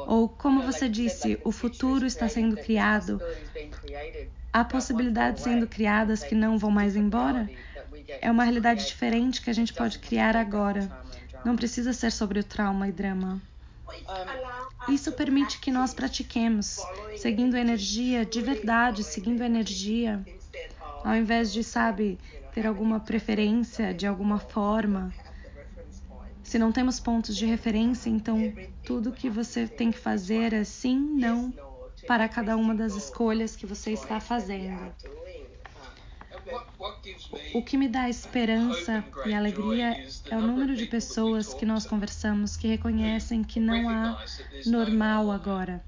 Ou, 0.05 0.29
como 0.29 0.63
você 0.63 0.89
disse, 0.89 1.39
o 1.43 1.51
futuro 1.51 2.05
está 2.05 2.27
sendo 2.29 2.57
criado. 2.57 3.21
Há 4.53 4.63
possibilidades 4.63 5.41
sendo 5.43 5.67
criadas 5.67 6.23
que 6.23 6.35
não 6.35 6.57
vão 6.59 6.69
mais 6.71 6.95
embora? 6.95 7.51
É 8.21 8.31
uma 8.31 8.43
realidade 8.43 8.85
diferente 8.85 9.41
que 9.41 9.49
a 9.49 9.53
gente 9.53 9.73
pode 9.73 9.99
criar 9.99 10.35
agora. 10.35 10.91
Não 11.45 11.55
precisa 11.55 11.93
ser 11.93 12.11
sobre 12.11 12.39
o 12.39 12.43
trauma 12.43 12.87
e 12.87 12.91
drama. 12.91 13.41
Isso 14.87 15.11
permite 15.11 15.59
que 15.59 15.71
nós 15.71 15.93
pratiquemos, 15.93 16.79
seguindo 17.17 17.55
a 17.55 17.59
energia 17.59 18.25
de 18.25 18.41
verdade, 18.41 19.03
seguindo 19.03 19.41
a 19.41 19.45
energia, 19.45 20.23
ao 21.03 21.15
invés 21.15 21.51
de, 21.51 21.63
sabe, 21.63 22.19
ter 22.53 22.67
alguma 22.67 22.99
preferência 22.99 23.93
de 23.93 24.05
alguma 24.05 24.39
forma. 24.39 25.13
Se 26.43 26.57
não 26.57 26.71
temos 26.71 26.99
pontos 26.99 27.35
de 27.35 27.45
referência, 27.45 28.09
então 28.09 28.37
tudo 28.83 29.11
que 29.11 29.29
você 29.29 29.67
tem 29.67 29.91
que 29.91 29.99
fazer 29.99 30.53
é 30.53 30.63
sim, 30.63 30.99
não 30.99 31.53
para 32.07 32.27
cada 32.27 32.55
uma 32.57 32.73
das 32.73 32.95
escolhas 32.95 33.55
que 33.55 33.65
você 33.65 33.91
está 33.91 34.19
fazendo. 34.19 34.91
O 37.53 37.61
que 37.61 37.77
me 37.77 37.87
dá 37.87 38.09
esperança 38.09 39.03
e 39.25 39.33
alegria 39.33 40.05
é 40.29 40.37
o 40.37 40.41
número 40.41 40.75
de 40.75 40.85
pessoas 40.85 41.53
que 41.53 41.65
nós 41.65 41.85
conversamos 41.85 42.55
que 42.55 42.67
reconhecem 42.67 43.43
que 43.43 43.59
não 43.59 43.89
há 43.89 44.23
normal 44.65 45.31
agora. 45.31 45.83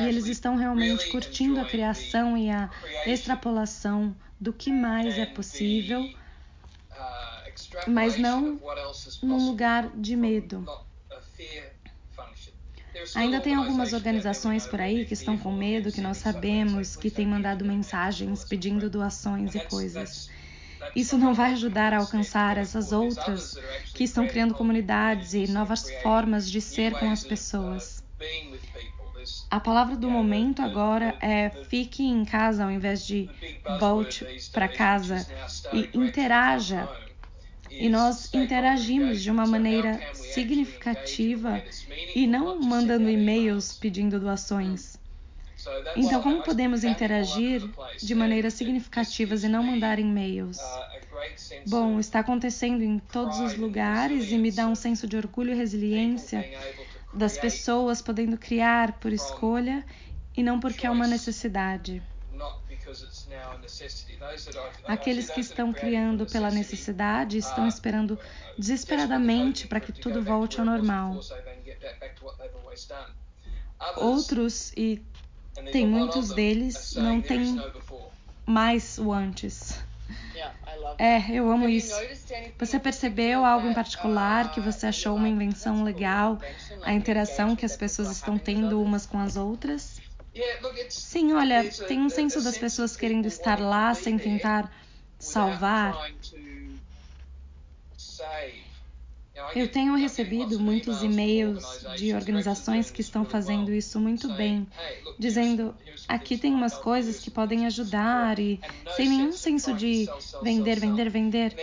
E 0.00 0.04
eles 0.04 0.26
estão 0.26 0.56
realmente 0.56 1.08
curtindo 1.08 1.60
a 1.60 1.64
criação 1.64 2.36
e 2.36 2.50
a 2.50 2.70
extrapolação 3.06 4.14
do 4.38 4.52
que 4.52 4.70
mais 4.70 5.18
é 5.18 5.26
possível, 5.26 6.08
mas 7.86 8.18
não 8.18 8.60
num 9.22 9.46
lugar 9.46 9.88
de 9.96 10.16
medo. 10.16 10.66
Ainda 13.14 13.40
tem 13.40 13.54
algumas 13.54 13.92
organizações 13.92 14.66
por 14.66 14.80
aí 14.80 15.04
que 15.04 15.14
estão 15.14 15.38
com 15.38 15.52
medo, 15.52 15.92
que 15.92 16.00
nós 16.00 16.18
sabemos, 16.18 16.96
que 16.96 17.10
têm 17.10 17.26
mandado 17.26 17.64
mensagens 17.64 18.44
pedindo 18.44 18.90
doações 18.90 19.54
e 19.54 19.60
coisas. 19.60 20.22
Isso 20.94 21.18
não 21.18 21.34
vai 21.34 21.52
ajudar 21.52 21.92
a 21.92 21.98
alcançar 21.98 22.56
essas 22.58 22.92
outras 22.92 23.56
que 23.92 24.04
estão 24.04 24.26
criando 24.26 24.54
comunidades 24.54 25.34
e 25.34 25.46
novas 25.46 25.90
formas 25.90 26.50
de 26.50 26.60
ser 26.60 26.96
com 26.98 27.10
as 27.10 27.24
pessoas. 27.24 28.02
A 29.50 29.60
palavra 29.60 29.96
do 29.96 30.10
momento 30.10 30.62
agora 30.62 31.16
é 31.20 31.50
fique 31.50 32.02
em 32.02 32.24
casa 32.24 32.64
ao 32.64 32.70
invés 32.70 33.06
de 33.06 33.30
volte 33.78 34.26
para 34.52 34.68
casa 34.68 35.26
e 35.72 35.88
interaja 35.94 36.88
e 37.78 37.88
nós 37.88 38.32
interagimos 38.32 39.22
de 39.22 39.30
uma 39.30 39.46
maneira 39.46 40.00
significativa 40.14 41.62
e 42.14 42.26
não 42.26 42.60
mandando 42.60 43.08
e-mails 43.08 43.76
pedindo 43.76 44.18
doações. 44.20 44.96
Então, 45.96 46.22
como 46.22 46.42
podemos 46.42 46.84
interagir 46.84 47.62
de 48.02 48.14
maneiras 48.14 48.54
significativas 48.54 49.44
e 49.44 49.48
não 49.48 49.62
mandar 49.62 49.98
e-mails? 49.98 50.58
Bom, 51.66 51.98
está 51.98 52.20
acontecendo 52.20 52.82
em 52.82 52.98
todos 52.98 53.38
os 53.40 53.56
lugares 53.56 54.30
e 54.30 54.36
me 54.36 54.50
dá 54.50 54.66
um 54.66 54.74
senso 54.74 55.06
de 55.06 55.16
orgulho 55.16 55.52
e 55.52 55.56
resiliência 55.56 56.44
das 57.12 57.38
pessoas 57.38 58.02
podendo 58.02 58.36
criar 58.36 58.92
por 58.98 59.12
escolha 59.12 59.84
e 60.36 60.42
não 60.42 60.60
porque 60.60 60.86
é 60.86 60.90
uma 60.90 61.06
necessidade. 61.06 62.02
Aqueles 64.86 65.30
que 65.30 65.40
estão 65.40 65.72
criando 65.72 66.26
pela 66.26 66.50
necessidade 66.50 67.38
estão 67.38 67.66
esperando 67.66 68.18
desesperadamente 68.58 69.66
para 69.66 69.80
que 69.80 69.92
tudo 69.92 70.22
volte 70.22 70.60
ao 70.60 70.66
normal. 70.66 71.20
Outros, 73.96 74.72
e 74.76 75.02
tem 75.72 75.86
muitos 75.86 76.32
deles, 76.32 76.94
não 76.94 77.20
têm 77.20 77.62
mais 78.46 78.98
o 78.98 79.12
antes. 79.12 79.82
É, 80.98 81.30
eu 81.30 81.50
amo 81.50 81.68
isso. 81.68 81.94
Você 82.58 82.78
percebeu 82.78 83.44
algo 83.44 83.68
em 83.68 83.74
particular 83.74 84.52
que 84.52 84.60
você 84.60 84.86
achou 84.86 85.16
uma 85.16 85.28
invenção 85.28 85.82
legal? 85.82 86.38
A 86.82 86.92
interação 86.92 87.56
que 87.56 87.64
as 87.64 87.76
pessoas 87.76 88.10
estão 88.10 88.38
tendo 88.38 88.80
umas 88.82 89.06
com 89.06 89.18
as 89.18 89.36
outras? 89.36 90.00
Sim, 90.88 91.32
olha, 91.34 91.64
tem 91.86 92.00
um 92.00 92.08
senso 92.08 92.40
das 92.42 92.58
pessoas 92.58 92.96
querendo 92.96 93.26
estar 93.26 93.60
lá 93.60 93.94
sem 93.94 94.18
tentar 94.18 94.70
salvar. 95.18 96.02
Eu 99.54 99.68
tenho 99.68 99.94
recebido 99.94 100.58
muitos 100.60 101.02
e-mails 101.02 101.80
de 101.88 102.12
organizações 102.12 102.90
que 102.90 103.00
estão 103.00 103.24
fazendo 103.24 103.72
isso 103.72 103.98
muito 104.00 104.28
bem, 104.28 104.66
dizendo 105.18 105.74
aqui 106.08 106.36
tem 106.36 106.52
umas 106.54 106.76
coisas 106.76 107.18
que 107.20 107.30
podem 107.30 107.64
ajudar 107.66 108.38
e 108.38 108.60
sem 108.88 109.08
nenhum 109.08 109.32
senso 109.36 109.72
de 109.72 110.10
vender, 110.40 110.78
vender, 110.80 111.08
vender. 111.08 111.56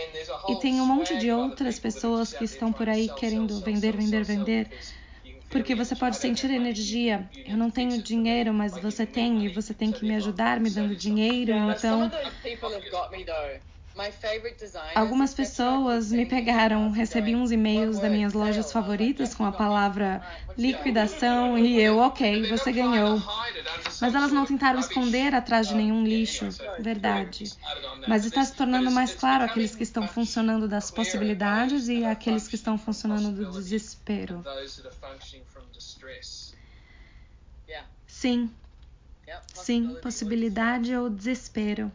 E 0.46 0.56
tem 0.56 0.80
um 0.80 0.86
monte 0.86 1.16
de 1.16 1.30
outras 1.30 1.78
pessoas 1.78 2.32
que 2.32 2.44
estão 2.44 2.72
por 2.72 2.88
aí 2.88 3.08
querendo 3.08 3.60
vender, 3.60 3.96
vender, 3.96 4.24
vender. 4.24 4.70
Porque 5.52 5.74
você 5.74 5.94
pode 5.94 6.16
sentir 6.16 6.50
energia. 6.50 7.30
Eu 7.44 7.56
não 7.58 7.70
tenho 7.70 8.00
dinheiro, 8.02 8.52
mas 8.54 8.78
você 8.78 9.06
tem 9.06 9.44
e 9.44 9.48
você 9.50 9.74
tem 9.74 9.92
que 9.92 10.04
me 10.04 10.14
ajudar 10.16 10.58
me 10.58 10.70
dando 10.70 10.96
dinheiro. 10.96 11.52
Então, 11.54 12.10
Algumas 14.94 15.34
pessoas 15.34 16.12
me 16.12 16.24
pegaram, 16.24 16.90
recebi 16.90 17.36
uns 17.36 17.50
e-mails 17.50 17.98
das 18.00 18.10
minhas 18.10 18.32
lojas 18.32 18.72
favoritas 18.72 19.34
com 19.34 19.44
a 19.44 19.52
palavra 19.52 20.22
liquidação 20.56 21.58
e 21.58 21.78
eu, 21.78 21.98
ok, 21.98 22.46
você 22.46 22.72
ganhou. 22.72 23.22
Mas 24.00 24.14
elas 24.14 24.32
não 24.32 24.44
tentaram 24.46 24.78
esconder 24.80 25.34
atrás 25.34 25.68
de 25.68 25.74
nenhum 25.76 26.04
lixo, 26.04 26.56
verdade. 26.78 27.54
Mas 28.06 28.24
está 28.24 28.44
se 28.44 28.54
tornando 28.56 28.90
mais 28.90 29.14
claro 29.14 29.44
aqueles 29.44 29.74
que 29.76 29.82
estão 29.82 30.06
funcionando 30.06 30.68
das 30.68 30.90
possibilidades 30.90 31.88
e 31.88 32.04
aqueles 32.04 32.48
que 32.48 32.56
estão 32.56 32.78
funcionando 32.78 33.32
do 33.34 33.46
desespero. 33.46 34.46
Sim, 38.06 38.54
sim, 39.52 39.94
possibilidade 39.96 40.94
ou 40.96 41.08
desespero. 41.10 41.92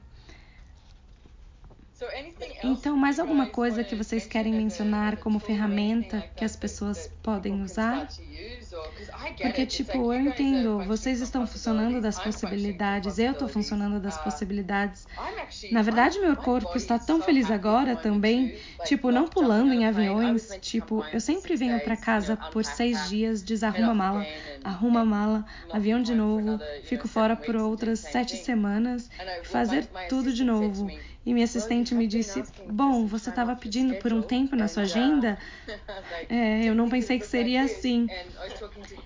Então, 2.61 2.95
mais 2.95 3.17
alguma 3.19 3.47
coisa 3.47 3.83
que 3.83 3.95
vocês 3.95 4.27
querem 4.27 4.53
mencionar 4.53 5.17
como 5.17 5.39
ferramenta 5.39 6.23
que 6.35 6.43
as 6.45 6.55
pessoas 6.55 7.07
podem 7.23 7.61
usar? 7.63 8.07
Porque, 9.39 9.65
tipo, 9.65 10.11
eu 10.13 10.19
entendo, 10.19 10.83
vocês 10.83 11.21
estão 11.21 11.45
funcionando 11.45 12.01
das 12.01 12.19
possibilidades, 12.19 13.17
eu 13.19 13.31
estou 13.33 13.47
funcionando 13.47 13.99
das 13.99 14.17
possibilidades. 14.17 15.07
Na 15.69 15.81
verdade, 15.81 16.19
meu 16.19 16.35
corpo 16.37 16.77
está 16.77 16.97
tão 16.99 17.21
feliz 17.21 17.51
agora 17.51 17.95
também, 17.97 18.53
tipo, 18.83 19.11
não 19.11 19.27
pulando 19.27 19.73
em 19.73 19.85
aviões. 19.85 20.57
Tipo, 20.61 21.07
eu 21.11 21.19
sempre 21.21 21.55
venho 21.55 21.79
para 21.79 21.97
casa 21.97 22.37
por 22.37 22.65
seis 22.65 23.01
dias, 23.07 23.43
desarruma 23.43 23.91
a 23.91 23.95
mala, 23.95 24.27
arruma 24.63 25.01
a 25.01 25.05
mala, 25.05 25.45
avião 25.71 26.01
de 26.01 26.15
novo, 26.15 26.61
fico 26.81 27.07
fora 27.07 27.35
por 27.35 27.55
outras 27.55 27.99
sete 28.01 28.37
semanas, 28.37 29.09
fazer 29.41 29.87
tudo 30.07 30.33
de 30.33 30.43
novo. 30.43 30.93
E 31.27 31.33
minha 31.33 31.43
assistente 31.43 31.93
me 31.93 32.07
disse: 32.07 32.41
Bom, 32.69 33.05
você 33.05 33.29
estava 33.29 33.53
pedindo 33.53 33.95
por 33.95 34.13
um 34.13 34.21
tempo 34.21 34.55
na 34.55 34.69
sua 34.69 34.83
agenda? 34.83 35.37
É, 36.29 36.63
eu 36.65 36.73
não 36.73 36.89
pensei 36.89 37.19
que 37.19 37.27
seria 37.27 37.63
assim. 37.63 38.07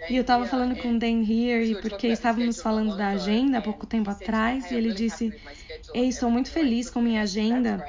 E 0.09 0.15
eu 0.15 0.21
estava 0.21 0.45
falando 0.45 0.75
com 0.77 0.93
o 0.93 0.99
Dan 0.99 1.23
Here, 1.23 1.81
porque 1.81 2.07
estávamos 2.07 2.61
falando 2.61 2.95
da 2.95 3.09
agenda 3.09 3.57
há 3.57 3.61
pouco 3.61 3.87
tempo 3.87 4.09
atrás, 4.09 4.69
e 4.69 4.75
ele 4.75 4.93
disse: 4.93 5.33
Ei, 5.93 6.07
estou 6.09 6.29
muito 6.29 6.51
feliz 6.51 6.89
com 6.91 7.01
minha 7.01 7.21
agenda. 7.23 7.83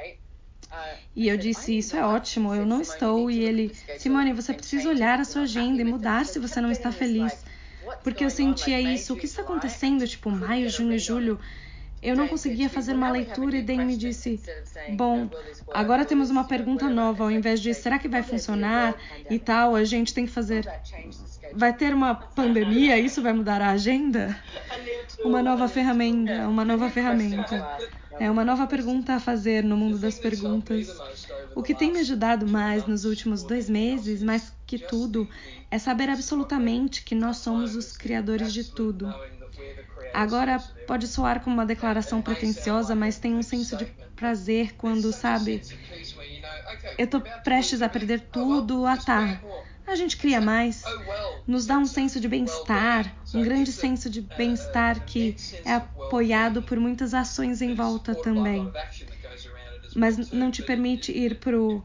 E 1.15 1.29
eu 1.29 1.37
disse: 1.37 1.77
Isso 1.77 1.95
é 1.97 2.05
ótimo, 2.05 2.55
eu 2.55 2.65
não 2.65 2.81
estou. 2.81 3.31
E 3.31 3.39
ele: 3.43 3.75
Simone, 3.97 4.33
você 4.33 4.55
precisa 4.55 4.89
olhar 4.89 5.21
a 5.21 5.25
sua 5.25 5.43
agenda 5.43 5.83
e 5.83 5.85
mudar 5.85 6.25
se 6.25 6.39
você 6.39 6.61
não 6.61 6.71
está 6.71 6.91
feliz. 6.91 7.45
Porque 8.03 8.25
eu 8.25 8.31
sentia 8.31 8.81
isso. 8.81 9.13
O 9.13 9.17
que 9.17 9.27
está 9.27 9.43
acontecendo? 9.43 10.07
Tipo, 10.09 10.31
maio, 10.31 10.71
junho 10.71 10.95
e 10.95 10.99
julho. 10.99 11.39
Eu 12.03 12.17
não 12.17 12.27
conseguia 12.27 12.69
fazer 12.69 12.95
uma 12.95 13.11
leitura 13.11 13.57
e 13.57 13.63
Dan 13.63 13.85
me 13.85 13.97
disse: 13.97 14.41
Bom, 14.97 15.31
agora 15.73 16.05
temos 16.05 16.31
uma 16.31 16.43
pergunta 16.43 16.91
nova. 16.91 17.25
Ao 17.25 17.31
invés 17.31 17.61
de 17.61 17.73
será 17.73 17.99
que 17.99 18.09
vai 18.09 18.25
funcionar 18.25 18.97
e 19.31 19.39
tal, 19.39 19.77
a 19.77 19.85
gente 19.85 20.13
tem 20.13 20.27
que 20.27 20.33
fazer. 20.33 20.69
Vai 21.55 21.73
ter 21.73 21.95
uma 21.95 22.15
pandemia? 22.15 22.99
Isso 22.99 23.23
vai 23.23 23.33
mudar 23.33 23.63
a 23.63 23.71
agenda? 23.71 24.37
Uma 25.25 25.43
nova 25.43 25.69
ferramenta, 25.69 26.49
uma 26.49 26.65
nova 26.65 26.91
ferramenta. 26.91 27.79
É 28.19 28.31
uma 28.31 28.45
nova 28.45 28.67
pergunta 28.67 29.15
a 29.15 29.21
fazer 29.21 29.63
no 29.63 29.77
mundo 29.77 29.99
das 29.99 30.19
perguntas. 30.19 30.95
O 31.55 31.63
que 31.63 31.75
tem 31.75 31.93
me 31.93 32.01
ajudado 32.01 32.47
mais 32.47 32.87
nos 32.87 33.05
últimos 33.05 33.43
dois 33.43 33.71
meses, 33.71 34.23
mais 34.23 34.53
que 34.67 34.79
tudo, 34.79 35.29
é 35.71 35.79
saber 35.79 36.11
absolutamente 36.11 37.05
que 37.05 37.15
nós 37.15 37.39
somos 37.39 37.75
os 37.77 37.97
criadores 37.97 38.53
de 38.53 38.65
tudo. 38.65 39.13
Agora 40.13 40.59
pode 40.87 41.07
soar 41.07 41.41
como 41.41 41.57
uma 41.57 41.67
declaração 41.67 42.21
pretensiosa, 42.21 42.95
mas 42.95 43.19
tem 43.19 43.35
um 43.35 43.43
senso 43.43 43.77
de 43.77 43.87
prazer 44.15 44.75
quando, 44.75 45.13
sabe, 45.13 45.63
eu 46.99 47.07
tô 47.07 47.21
prestes 47.43 47.83
a 47.83 47.89
perder 47.89 48.21
tudo, 48.21 48.87
ah 48.87 48.97
tá. 48.97 49.41
A 49.87 49.95
gente 49.97 50.17
cria 50.17 50.41
mais. 50.41 50.85
nos 51.47 51.67
dá 51.67 51.79
um 51.79 51.87
senso 51.87 52.21
de 52.21 52.29
bem-estar, 52.29 53.13
um 53.35 53.43
grande 53.43 53.73
senso 53.73 54.09
de 54.09 54.21
bem-estar 54.21 55.05
que 55.05 55.35
é 55.65 55.75
apoiado 55.75 56.63
por 56.63 56.79
muitas 56.79 57.15
ações 57.15 57.61
em 57.63 57.75
volta 57.75 58.15
também. 58.15 58.71
Mas 59.97 60.17
não 60.31 60.51
te 60.51 60.63
permite 60.63 61.11
ir 61.13 61.39
pro 61.41 61.83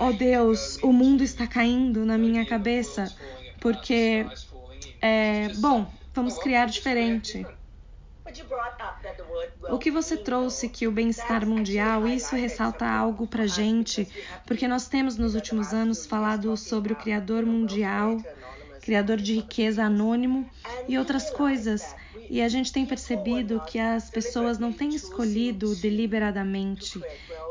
oh 0.00 0.12
Deus, 0.12 0.76
o 0.82 0.92
mundo 0.92 1.22
está 1.22 1.46
caindo 1.46 2.04
na 2.04 2.18
minha 2.18 2.44
cabeça, 2.44 3.12
porque 3.60 4.26
é, 5.00 5.48
bom, 5.54 5.90
vamos 6.18 6.36
criar 6.38 6.66
diferente. 6.66 7.46
O 9.70 9.78
que 9.78 9.90
você 9.90 10.16
trouxe 10.16 10.68
que 10.68 10.86
o 10.86 10.92
bem-estar 10.92 11.46
mundial, 11.46 12.08
isso 12.08 12.34
ressalta 12.34 12.84
algo 12.84 13.26
para 13.26 13.46
gente, 13.46 14.06
porque 14.44 14.66
nós 14.66 14.88
temos 14.88 15.16
nos 15.16 15.36
últimos 15.36 15.72
anos 15.72 16.04
falado 16.04 16.54
sobre 16.56 16.92
o 16.92 16.96
Criador 16.96 17.46
mundial, 17.46 18.18
Criador 18.82 19.18
de 19.18 19.34
riqueza 19.34 19.84
anônimo 19.84 20.50
e 20.88 20.98
outras 20.98 21.30
coisas. 21.30 21.94
E 22.28 22.42
a 22.42 22.48
gente 22.48 22.72
tem 22.72 22.84
percebido 22.84 23.62
que 23.64 23.78
as 23.78 24.10
pessoas 24.10 24.58
não 24.58 24.72
têm 24.72 24.94
escolhido 24.94 25.74
deliberadamente 25.76 27.00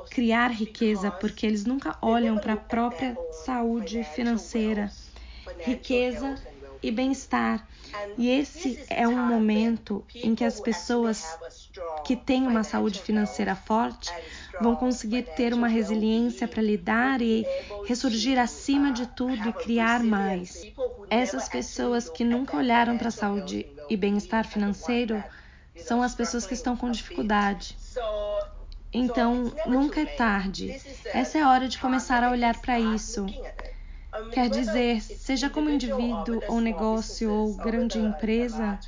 criar 0.10 0.50
riqueza 0.50 1.10
porque 1.10 1.46
eles 1.46 1.66
nunca 1.66 1.98
olham 2.02 2.38
para 2.38 2.54
a 2.54 2.58
própria 2.58 3.18
saúde 3.46 4.04
financeira, 4.04 4.92
riqueza 5.60 6.36
e 6.88 6.92
bem-estar. 6.92 7.68
E 8.18 8.30
esse 8.30 8.80
é 8.90 9.06
um 9.08 9.28
momento 9.28 10.04
em 10.16 10.34
que 10.34 10.44
as 10.44 10.60
pessoas 10.60 11.38
que 12.06 12.16
têm 12.16 12.48
uma 12.48 12.64
saúde 12.64 13.02
financeira 13.02 13.56
forte 13.56 14.12
vão 14.62 14.76
conseguir 14.76 15.24
ter 15.36 15.54
uma 15.54 15.68
resiliência 15.68 16.48
para 16.48 16.62
lidar 16.62 17.22
e 17.22 17.46
ressurgir 17.86 18.40
acima 18.40 18.92
de 18.92 19.06
tudo 19.08 19.50
e 19.50 19.54
criar 19.54 20.02
mais. 20.02 20.66
Essas 21.10 21.50
pessoas 21.50 22.10
que 22.10 22.24
nunca 22.24 22.56
olharam 22.56 22.98
para 22.98 23.10
a 23.10 23.12
saúde 23.12 23.68
e 23.90 23.98
bem-estar 23.98 24.48
financeiro 24.48 25.22
são 25.76 26.02
as 26.02 26.16
pessoas 26.16 26.48
que 26.48 26.54
estão 26.54 26.76
com 26.78 26.90
dificuldade. 26.90 27.78
Então, 28.94 29.54
nunca 29.66 30.02
é 30.02 30.06
tarde. 30.06 30.82
Essa 31.06 31.38
é 31.38 31.42
a 31.42 31.50
hora 31.50 31.68
de 31.68 31.78
começar 31.78 32.24
a 32.24 32.32
olhar 32.32 32.58
para 32.60 32.80
isso. 32.80 33.26
Quer 34.32 34.50
dizer, 34.50 35.02
seja 35.02 35.50
como 35.50 35.70
indivíduo 35.70 36.44
ou 36.48 36.62
negócio 36.62 37.32
ou 37.32 37.54
grande 37.56 38.00
empresa, 38.00 38.80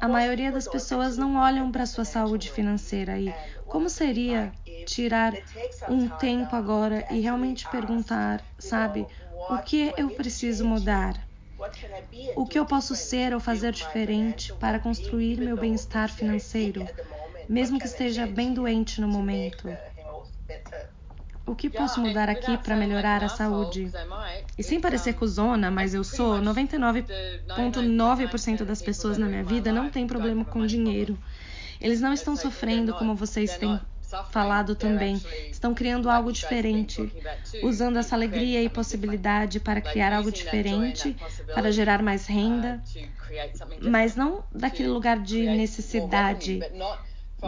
a 0.00 0.08
maioria 0.08 0.50
das 0.50 0.66
pessoas 0.66 1.18
não 1.18 1.36
olham 1.36 1.70
para 1.70 1.84
sua 1.84 2.04
saúde 2.06 2.50
financeira 2.50 3.18
e 3.20 3.36
como 3.68 3.90
seria 3.90 4.54
tirar 4.86 5.38
um 5.86 6.08
tempo 6.08 6.56
agora 6.56 7.06
e 7.10 7.20
realmente 7.20 7.66
perguntar, 7.68 8.42
sabe, 8.58 9.06
o 9.46 9.58
que 9.58 9.92
eu 9.96 10.10
preciso 10.10 10.64
mudar? 10.64 11.28
O 12.36 12.46
que 12.46 12.56
eu 12.56 12.64
posso 12.64 12.94
ser 12.94 13.34
ou 13.34 13.40
fazer 13.40 13.72
diferente 13.72 14.52
para 14.52 14.78
construir 14.78 15.40
meu 15.40 15.56
bem-estar 15.56 16.08
financeiro, 16.08 16.88
mesmo 17.48 17.78
que 17.78 17.86
esteja 17.86 18.26
bem 18.26 18.54
doente 18.54 19.00
no 19.00 19.08
momento? 19.08 19.78
O 21.46 21.54
que 21.54 21.70
posso 21.70 22.00
mudar 22.00 22.28
aqui 22.28 22.58
para 22.58 22.76
melhorar 22.76 23.22
a 23.22 23.28
saúde? 23.28 23.92
E 24.58 24.62
sem 24.62 24.80
parecer 24.80 25.12
cuzona, 25.14 25.70
mas 25.70 25.94
eu 25.94 26.02
sou, 26.02 26.40
99,9% 26.40 28.64
das 28.64 28.82
pessoas 28.82 29.16
na 29.16 29.26
minha 29.26 29.44
vida 29.44 29.72
não 29.72 29.88
tem 29.88 30.06
problema 30.06 30.44
com 30.44 30.66
dinheiro. 30.66 31.16
Eles 31.80 32.00
não 32.00 32.12
estão 32.12 32.34
sofrendo 32.34 32.92
como 32.94 33.14
vocês 33.14 33.56
têm 33.56 33.78
falado 34.30 34.74
também. 34.74 35.22
Estão 35.50 35.74
criando 35.74 36.10
algo 36.10 36.32
diferente, 36.32 37.12
usando 37.62 37.98
essa 37.98 38.14
alegria 38.14 38.62
e 38.62 38.68
possibilidade 38.68 39.60
para 39.60 39.80
criar 39.80 40.12
algo 40.12 40.32
diferente, 40.32 41.16
para 41.54 41.70
gerar 41.70 42.02
mais 42.02 42.26
renda, 42.26 42.82
mas 43.80 44.16
não 44.16 44.42
daquele 44.52 44.88
lugar 44.88 45.20
de 45.20 45.46
necessidade, 45.46 46.60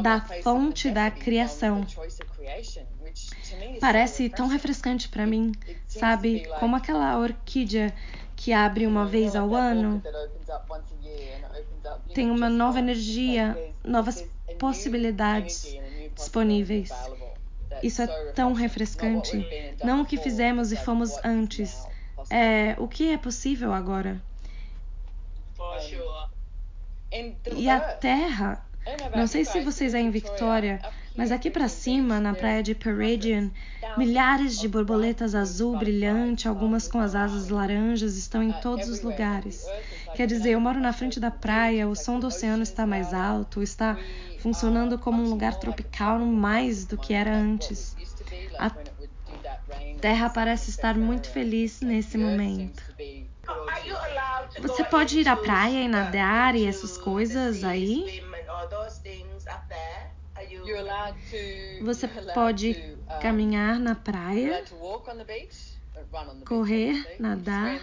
da 0.03 0.21
fonte 0.21 0.91
da 0.91 1.11
criação. 1.11 1.87
Parece 3.81 4.29
tão 4.29 4.49
refrescante 4.49 5.09
para 5.09 5.27
mim, 5.27 5.53
sabe? 5.87 6.47
Como 6.61 6.77
aquela 6.77 7.19
orquídea 7.19 7.95
que 8.37 8.53
abre 8.53 8.87
uma 8.87 9.07
vez 9.07 9.35
ao 9.35 9.55
ano. 9.55 10.03
Tem 12.15 12.31
uma 12.31 12.49
nova 12.49 12.79
energia, 12.79 13.73
novas 13.85 14.25
possibilidades 14.59 15.77
disponíveis. 16.15 16.91
Isso 17.83 18.03
é 18.03 18.07
tão 18.33 18.53
refrescante. 18.53 19.45
Não 19.83 20.03
o 20.03 20.07
que 20.07 20.17
fizemos 20.17 20.73
e 20.73 20.77
fomos 20.77 21.17
antes. 21.25 21.87
É 22.31 22.75
o 22.79 22.89
que 22.89 23.13
é 23.13 23.19
possível 23.19 23.73
agora. 23.73 24.21
E 27.57 27.71
a 27.71 27.81
Terra 27.81 28.65
não 29.15 29.27
sei 29.27 29.45
se 29.45 29.61
vocês 29.61 29.95
aí 29.95 30.03
em 30.03 30.11
Victoria, 30.11 30.81
mas 31.19 31.33
aqui 31.33 31.51
para 31.51 31.67
cima, 31.67 32.21
na 32.21 32.33
praia 32.33 32.63
de 32.63 32.77
Peridian, 32.77 33.51
milhares 33.97 34.57
de 34.57 34.69
borboletas 34.69 35.35
azul 35.35 35.77
brilhante, 35.77 36.47
algumas 36.47 36.87
com 36.87 37.01
as 37.01 37.13
asas 37.13 37.49
laranjas, 37.49 38.17
estão 38.17 38.41
em 38.41 38.53
todos 38.53 38.89
os 38.89 39.03
lugares. 39.03 39.67
Quer 40.15 40.29
dizer, 40.29 40.51
eu 40.51 40.61
moro 40.61 40.79
na 40.79 40.93
frente 40.93 41.19
da 41.19 41.29
praia, 41.29 41.89
o 41.89 41.97
som 41.97 42.21
do 42.21 42.29
oceano 42.29 42.63
está 42.63 42.87
mais 42.87 43.13
alto, 43.13 43.61
está 43.61 43.99
funcionando 44.39 44.97
como 44.97 45.21
um 45.21 45.29
lugar 45.29 45.57
tropical 45.57 46.21
mais 46.21 46.85
do 46.85 46.97
que 46.97 47.13
era 47.13 47.35
antes. 47.35 47.97
A 48.57 48.71
terra 50.01 50.31
parece 50.31 50.71
estar 50.71 50.97
muito 50.97 51.29
feliz 51.33 51.81
nesse 51.81 52.17
momento. 52.17 52.81
Você 54.61 54.85
pode 54.85 55.19
ir 55.19 55.29
à 55.29 55.35
praia 55.35 55.83
e 55.83 55.89
nadar 55.89 56.55
e 56.55 56.65
essas 56.65 56.97
coisas 56.97 57.65
aí? 57.65 58.23
Você 61.83 62.09
pode 62.35 62.97
caminhar 63.21 63.79
na 63.79 63.95
praia, 63.95 64.65
correr, 66.47 67.17
nadar, 67.19 67.81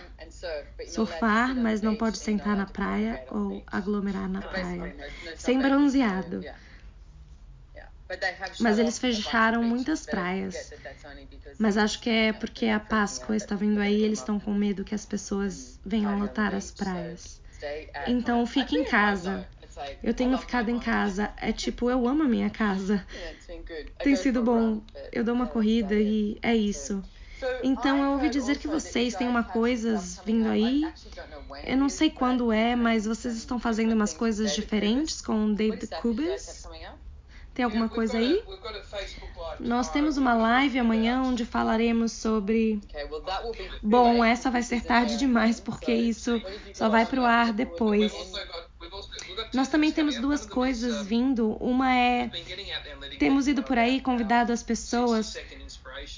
surfar, 0.88 1.56
mas 1.56 1.82
não 1.82 1.95
pode 1.95 2.17
sentar 2.17 2.56
na 2.56 2.65
praia 2.65 3.23
ou 3.30 3.63
aglomerar 3.67 4.30
na 4.30 4.41
praia. 4.41 4.95
Sem 5.36 5.60
bronzeado. 5.60 6.43
Mas 8.60 8.78
eles 8.78 8.99
fecharam 8.99 9.63
muitas 9.63 10.06
praias. 10.06 10.71
Mas 11.58 11.78
acho 11.78 11.99
que 11.99 12.10
é 12.10 12.34
porque 12.34 12.67
a 12.67 12.80
Páscoa 12.80 13.36
está 13.36 13.56
vindo 13.56 13.80
aí 13.80 13.97
e 13.99 14.04
eles 14.04 14.19
estão 14.19 14.39
com 14.39 14.54
medo 14.54 14.84
que 14.84 14.93
as 14.93 15.06
pessoas 15.06 15.80
venham 15.84 16.19
lotar 16.19 16.54
as 16.54 16.71
praias. 16.71 17.41
Então 18.08 18.45
fique 18.45 18.75
em 18.78 18.84
casa. 18.84 19.47
Eu 20.03 20.13
tenho 20.13 20.38
ficado 20.38 20.69
em 20.69 20.79
casa. 20.79 21.33
É 21.38 21.51
tipo, 21.51 21.89
eu 21.89 22.07
amo 22.07 22.23
a 22.23 22.27
minha 22.27 22.49
casa. 22.49 23.05
Tem 24.03 24.15
sido 24.15 24.41
bom. 24.43 24.81
Eu 25.11 25.23
dou 25.23 25.33
uma 25.33 25.47
corrida 25.47 25.95
e 25.95 26.38
é 26.41 26.55
isso. 26.55 27.03
Então 27.63 28.03
eu 28.03 28.11
ouvi 28.11 28.29
dizer 28.29 28.57
que 28.57 28.67
vocês 28.67 29.15
têm 29.15 29.27
uma 29.27 29.43
coisa 29.43 29.97
vindo 30.25 30.47
aí. 30.47 30.83
Eu 31.65 31.77
não 31.77 31.89
sei 31.89 32.09
quando 32.09 32.51
é, 32.51 32.75
mas 32.75 33.05
vocês 33.05 33.35
estão 33.35 33.59
fazendo 33.59 33.93
umas 33.93 34.13
coisas 34.13 34.53
diferentes 34.53 35.21
com 35.21 35.45
o 35.45 35.53
David 35.53 35.88
Cubas. 36.01 36.67
Tem 37.53 37.63
alguma 37.63 37.88
coisa 37.88 38.17
aí? 38.17 38.43
Nós 39.61 39.89
temos 39.89 40.17
uma 40.17 40.33
live 40.33 40.77
amanhã 40.77 41.21
onde 41.21 41.45
falaremos 41.45 42.11
sobre. 42.11 42.81
Bom, 43.81 44.23
essa 44.23 44.51
vai 44.51 44.61
ser 44.61 44.83
tarde 44.83 45.17
demais 45.17 45.59
porque 45.61 45.93
isso 45.93 46.41
só 46.73 46.89
vai 46.89 47.05
para 47.05 47.21
o 47.21 47.25
ar 47.25 47.53
depois. 47.53 48.13
Nós 49.53 49.67
também 49.67 49.91
temos 49.91 50.19
duas 50.19 50.45
coisas 50.45 51.05
vindo. 51.05 51.58
Uma 51.60 51.93
é 51.95 52.29
temos 53.19 53.47
ido 53.47 53.63
por 53.63 53.77
aí 53.77 54.01
convidado 54.01 54.51
as 54.51 54.63
pessoas 54.63 55.38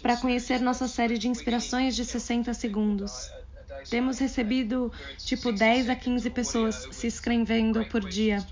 para 0.01 0.17
conhecer 0.17 0.59
nossa 0.59 0.87
série 0.87 1.17
de 1.17 1.27
inspirações 1.27 1.95
de 1.95 2.03
60 2.03 2.53
segundos. 2.53 3.31
Temos 3.89 4.19
recebido 4.19 4.91
tipo 5.17 5.51
10 5.51 5.89
a 5.89 5.95
15 5.95 6.29
pessoas 6.31 6.87
se 6.91 7.07
inscrevendo 7.07 7.85
por 7.85 8.01
dia. 8.01 8.45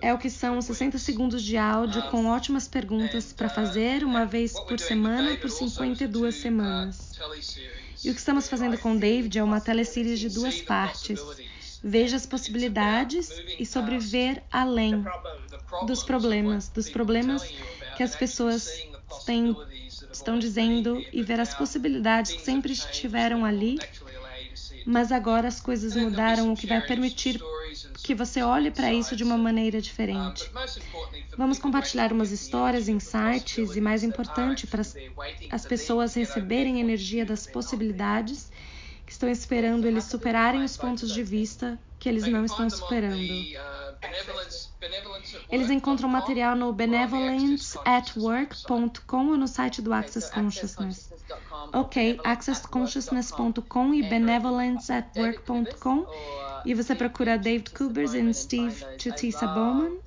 É 0.00 0.12
o 0.12 0.18
que 0.18 0.28
são 0.28 0.60
60 0.60 0.98
segundos 0.98 1.42
de 1.42 1.56
áudio 1.56 2.02
com 2.10 2.26
ótimas 2.26 2.66
perguntas 2.66 3.32
para 3.32 3.48
fazer 3.48 4.04
uma 4.04 4.24
vez 4.24 4.52
por 4.52 4.78
semana 4.78 5.36
por 5.36 5.50
52 5.50 6.34
semanas. 6.34 7.18
E 8.04 8.10
o 8.10 8.14
que 8.14 8.18
estamos 8.18 8.48
fazendo 8.48 8.76
com 8.78 8.96
David 8.96 9.38
é 9.38 9.44
uma 9.44 9.60
teleseries 9.60 10.18
de 10.18 10.28
duas 10.28 10.60
partes. 10.60 11.20
Veja 11.82 12.16
as 12.16 12.26
possibilidades 12.26 13.30
e 13.58 13.66
sobreviver 13.66 14.42
além 14.50 15.04
dos 15.86 16.02
problemas, 16.02 16.68
dos 16.68 16.88
problemas 16.88 17.42
que 17.96 18.02
as 18.02 18.14
pessoas 18.14 18.68
têm, 19.26 19.56
estão 20.12 20.38
dizendo 20.38 21.04
e 21.12 21.22
ver 21.22 21.40
as 21.40 21.54
possibilidades 21.54 22.32
que 22.32 22.42
sempre 22.42 22.72
estiveram 22.72 23.44
ali 23.44 23.78
mas 24.84 25.12
agora 25.12 25.48
as 25.48 25.60
coisas 25.60 25.94
mudaram, 25.94 26.52
o 26.52 26.56
que 26.56 26.66
vai 26.66 26.80
permitir 26.80 27.40
que 28.02 28.14
você 28.14 28.42
olhe 28.42 28.70
para 28.70 28.92
isso 28.92 29.14
de 29.14 29.22
uma 29.22 29.38
maneira 29.38 29.80
diferente. 29.80 30.50
Vamos 31.36 31.58
compartilhar 31.58 32.12
umas 32.12 32.30
histórias, 32.30 32.88
insights 32.88 33.76
e, 33.76 33.80
mais 33.80 34.02
importante, 34.02 34.66
para 34.66 34.82
as 35.50 35.66
pessoas 35.66 36.14
receberem 36.14 36.80
energia 36.80 37.24
das 37.24 37.46
possibilidades 37.46 38.50
que 39.06 39.12
estão 39.12 39.28
esperando 39.28 39.86
eles 39.86 40.04
superarem 40.04 40.64
os 40.64 40.76
pontos 40.76 41.12
de 41.12 41.22
vista 41.22 41.78
que 41.98 42.08
eles 42.08 42.26
não 42.26 42.44
estão 42.44 42.68
superando. 42.68 43.22
Eles 45.48 45.70
encontram 45.70 46.08
material 46.08 46.56
no 46.56 46.72
benevolenceatwork.com 46.72 49.28
ou 49.28 49.36
no 49.36 49.46
site 49.46 49.80
do 49.80 49.92
Access 49.92 50.28
Consciousness. 50.32 51.12
Ok, 51.72 52.18
accessconsciousness.com 52.24 53.94
e 53.94 54.02
benevolenceatwork.com. 54.02 56.06
E 56.64 56.74
você 56.74 56.96
procura 56.96 57.38
David 57.38 57.70
Kubers 57.70 58.14
e 58.14 58.34
Steve 58.34 58.84
Tutisa 58.96 59.46
Bowman. 59.46 60.00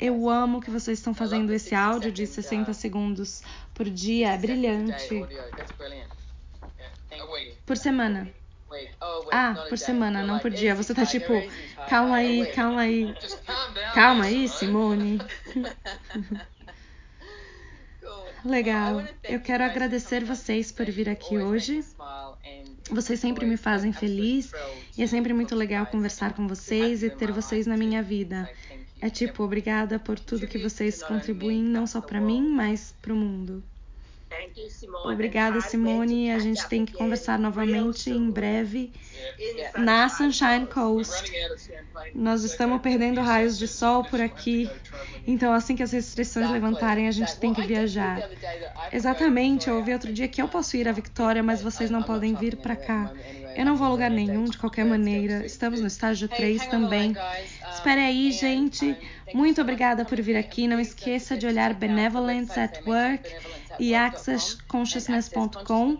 Eu 0.00 0.28
amo 0.28 0.60
que 0.60 0.70
vocês 0.70 0.98
estão 0.98 1.14
fazendo 1.14 1.52
esse 1.52 1.72
áudio 1.74 2.10
de 2.10 2.26
60 2.26 2.74
segundos 2.74 3.42
por 3.72 3.88
dia. 3.88 4.32
É 4.32 4.38
brilhante. 4.38 5.24
Por 7.64 7.76
semana. 7.76 8.28
Ah, 9.30 9.66
por 9.68 9.78
semana, 9.78 10.22
não 10.24 10.38
por 10.38 10.50
dia. 10.50 10.74
Você 10.74 10.94
tá 10.94 11.06
tipo, 11.06 11.32
calma 11.88 12.16
aí, 12.16 12.46
calma 12.52 12.80
aí. 12.80 13.14
Calma 13.94 14.24
aí, 14.24 14.48
Simone. 14.48 15.20
Legal. 18.44 19.02
Eu 19.24 19.40
quero 19.40 19.64
agradecer 19.64 20.24
vocês 20.24 20.70
por 20.70 20.86
vir 20.86 21.08
aqui 21.08 21.38
hoje. 21.38 21.84
Vocês 22.90 23.18
sempre 23.18 23.44
me 23.44 23.56
fazem 23.56 23.92
feliz 23.92 24.52
e 24.96 25.02
é 25.02 25.06
sempre 25.06 25.32
muito 25.32 25.56
legal 25.56 25.86
conversar 25.86 26.34
com 26.34 26.46
vocês 26.46 27.02
e 27.02 27.10
ter 27.10 27.32
vocês 27.32 27.66
na 27.66 27.76
minha 27.76 28.02
vida. 28.02 28.48
É 29.00 29.10
tipo, 29.10 29.42
obrigada 29.42 29.98
por 29.98 30.18
tudo 30.18 30.46
que 30.46 30.58
vocês 30.58 31.02
contribuem 31.02 31.62
não 31.62 31.86
só 31.86 32.00
para 32.00 32.20
mim, 32.20 32.48
mas 32.48 32.94
para 33.02 33.12
o 33.12 33.16
mundo. 33.16 33.62
Obrigada, 35.04 35.60
Simone. 35.60 36.30
A 36.32 36.38
gente 36.38 36.66
tem 36.68 36.84
que 36.84 36.92
conversar 36.92 37.38
novamente 37.38 38.10
em 38.10 38.30
breve 38.30 38.92
na 39.76 40.08
Sunshine 40.08 40.66
Coast. 40.66 41.32
Nós 42.14 42.42
estamos 42.42 42.80
perdendo 42.80 43.20
raios 43.20 43.56
de 43.58 43.68
sol 43.68 44.04
por 44.04 44.20
aqui. 44.20 44.68
Então, 45.26 45.52
assim 45.52 45.76
que 45.76 45.82
as 45.82 45.92
restrições 45.92 46.50
levantarem, 46.50 47.08
a 47.08 47.12
gente 47.12 47.36
tem 47.38 47.54
que 47.54 47.62
viajar. 47.62 48.28
Exatamente. 48.92 49.68
Eu 49.68 49.76
ouvi 49.76 49.92
outro 49.92 50.12
dia 50.12 50.28
que 50.28 50.42
eu 50.42 50.48
posso 50.48 50.76
ir 50.76 50.88
à 50.88 50.92
Victoria, 50.92 51.42
mas 51.42 51.62
vocês 51.62 51.90
não 51.90 52.02
podem 52.02 52.34
vir 52.34 52.56
para 52.56 52.76
cá. 52.76 53.12
Eu 53.56 53.64
não 53.64 53.76
vou 53.76 53.86
a 53.86 53.90
lugar 53.90 54.10
nenhum, 54.10 54.44
de 54.44 54.58
qualquer 54.58 54.84
maneira. 54.84 55.46
Estamos 55.46 55.80
no 55.80 55.86
estágio 55.86 56.28
3 56.28 56.66
também. 56.66 57.16
Espere 57.72 58.00
aí, 58.00 58.30
gente. 58.32 58.96
Muito 59.32 59.60
obrigada 59.60 60.04
por 60.04 60.20
vir 60.20 60.36
aqui. 60.36 60.68
Não 60.68 60.78
esqueça 60.78 61.36
de 61.36 61.46
olhar 61.46 61.72
Benevolence 61.72 62.58
at 62.58 62.86
Work 62.86 63.34
e 63.78 63.94
accessconsciousness.com. 63.94 65.98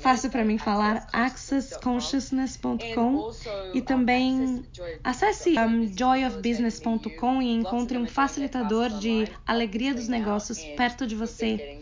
Fácil 0.00 0.30
para 0.30 0.44
mim 0.44 0.58
falar, 0.58 1.08
accessconsciousness.com 1.12 3.32
e 3.74 3.82
também 3.82 4.64
acesse 5.02 5.58
um, 5.58 5.92
joyofbusiness.com 5.96 7.42
e 7.42 7.52
encontre 7.52 7.98
um 7.98 8.06
facilitador 8.06 8.90
de 8.90 9.26
alegria 9.46 9.92
dos 9.92 10.06
negócios 10.08 10.60
perto 10.76 11.04
de 11.06 11.16
você. 11.16 11.80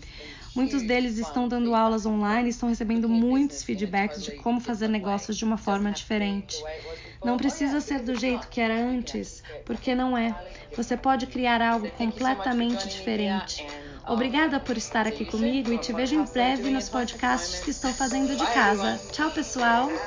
Muitos 0.54 0.82
deles 0.82 1.18
estão 1.18 1.48
dando 1.48 1.74
aulas 1.74 2.06
online 2.06 2.46
e 2.46 2.50
estão 2.50 2.68
recebendo 2.68 3.08
muitos 3.08 3.64
feedbacks 3.64 4.22
de 4.22 4.36
como 4.36 4.60
fazer 4.60 4.86
negócios 4.88 5.36
de 5.36 5.44
uma 5.44 5.58
forma 5.58 5.90
diferente. 5.90 6.56
Não 7.24 7.36
precisa 7.36 7.80
ser 7.80 8.00
do 8.00 8.14
jeito 8.14 8.48
que 8.48 8.60
era 8.60 8.74
antes, 8.74 9.42
porque 9.64 9.94
não 9.94 10.16
é. 10.16 10.34
Você 10.76 10.96
pode 10.96 11.26
criar 11.26 11.60
algo 11.60 11.90
completamente 11.92 12.88
diferente. 12.88 13.66
Obrigada 14.06 14.58
por 14.58 14.78
estar 14.78 15.06
aqui 15.06 15.26
comigo 15.26 15.70
e 15.70 15.78
te 15.78 15.92
vejo 15.92 16.14
em 16.14 16.24
breve 16.24 16.70
nos 16.70 16.88
podcasts 16.88 17.60
que 17.60 17.68
estou 17.70 17.92
fazendo 17.92 18.34
de 18.34 18.46
casa. 18.46 19.06
Tchau, 19.10 19.30
pessoal! 19.30 20.02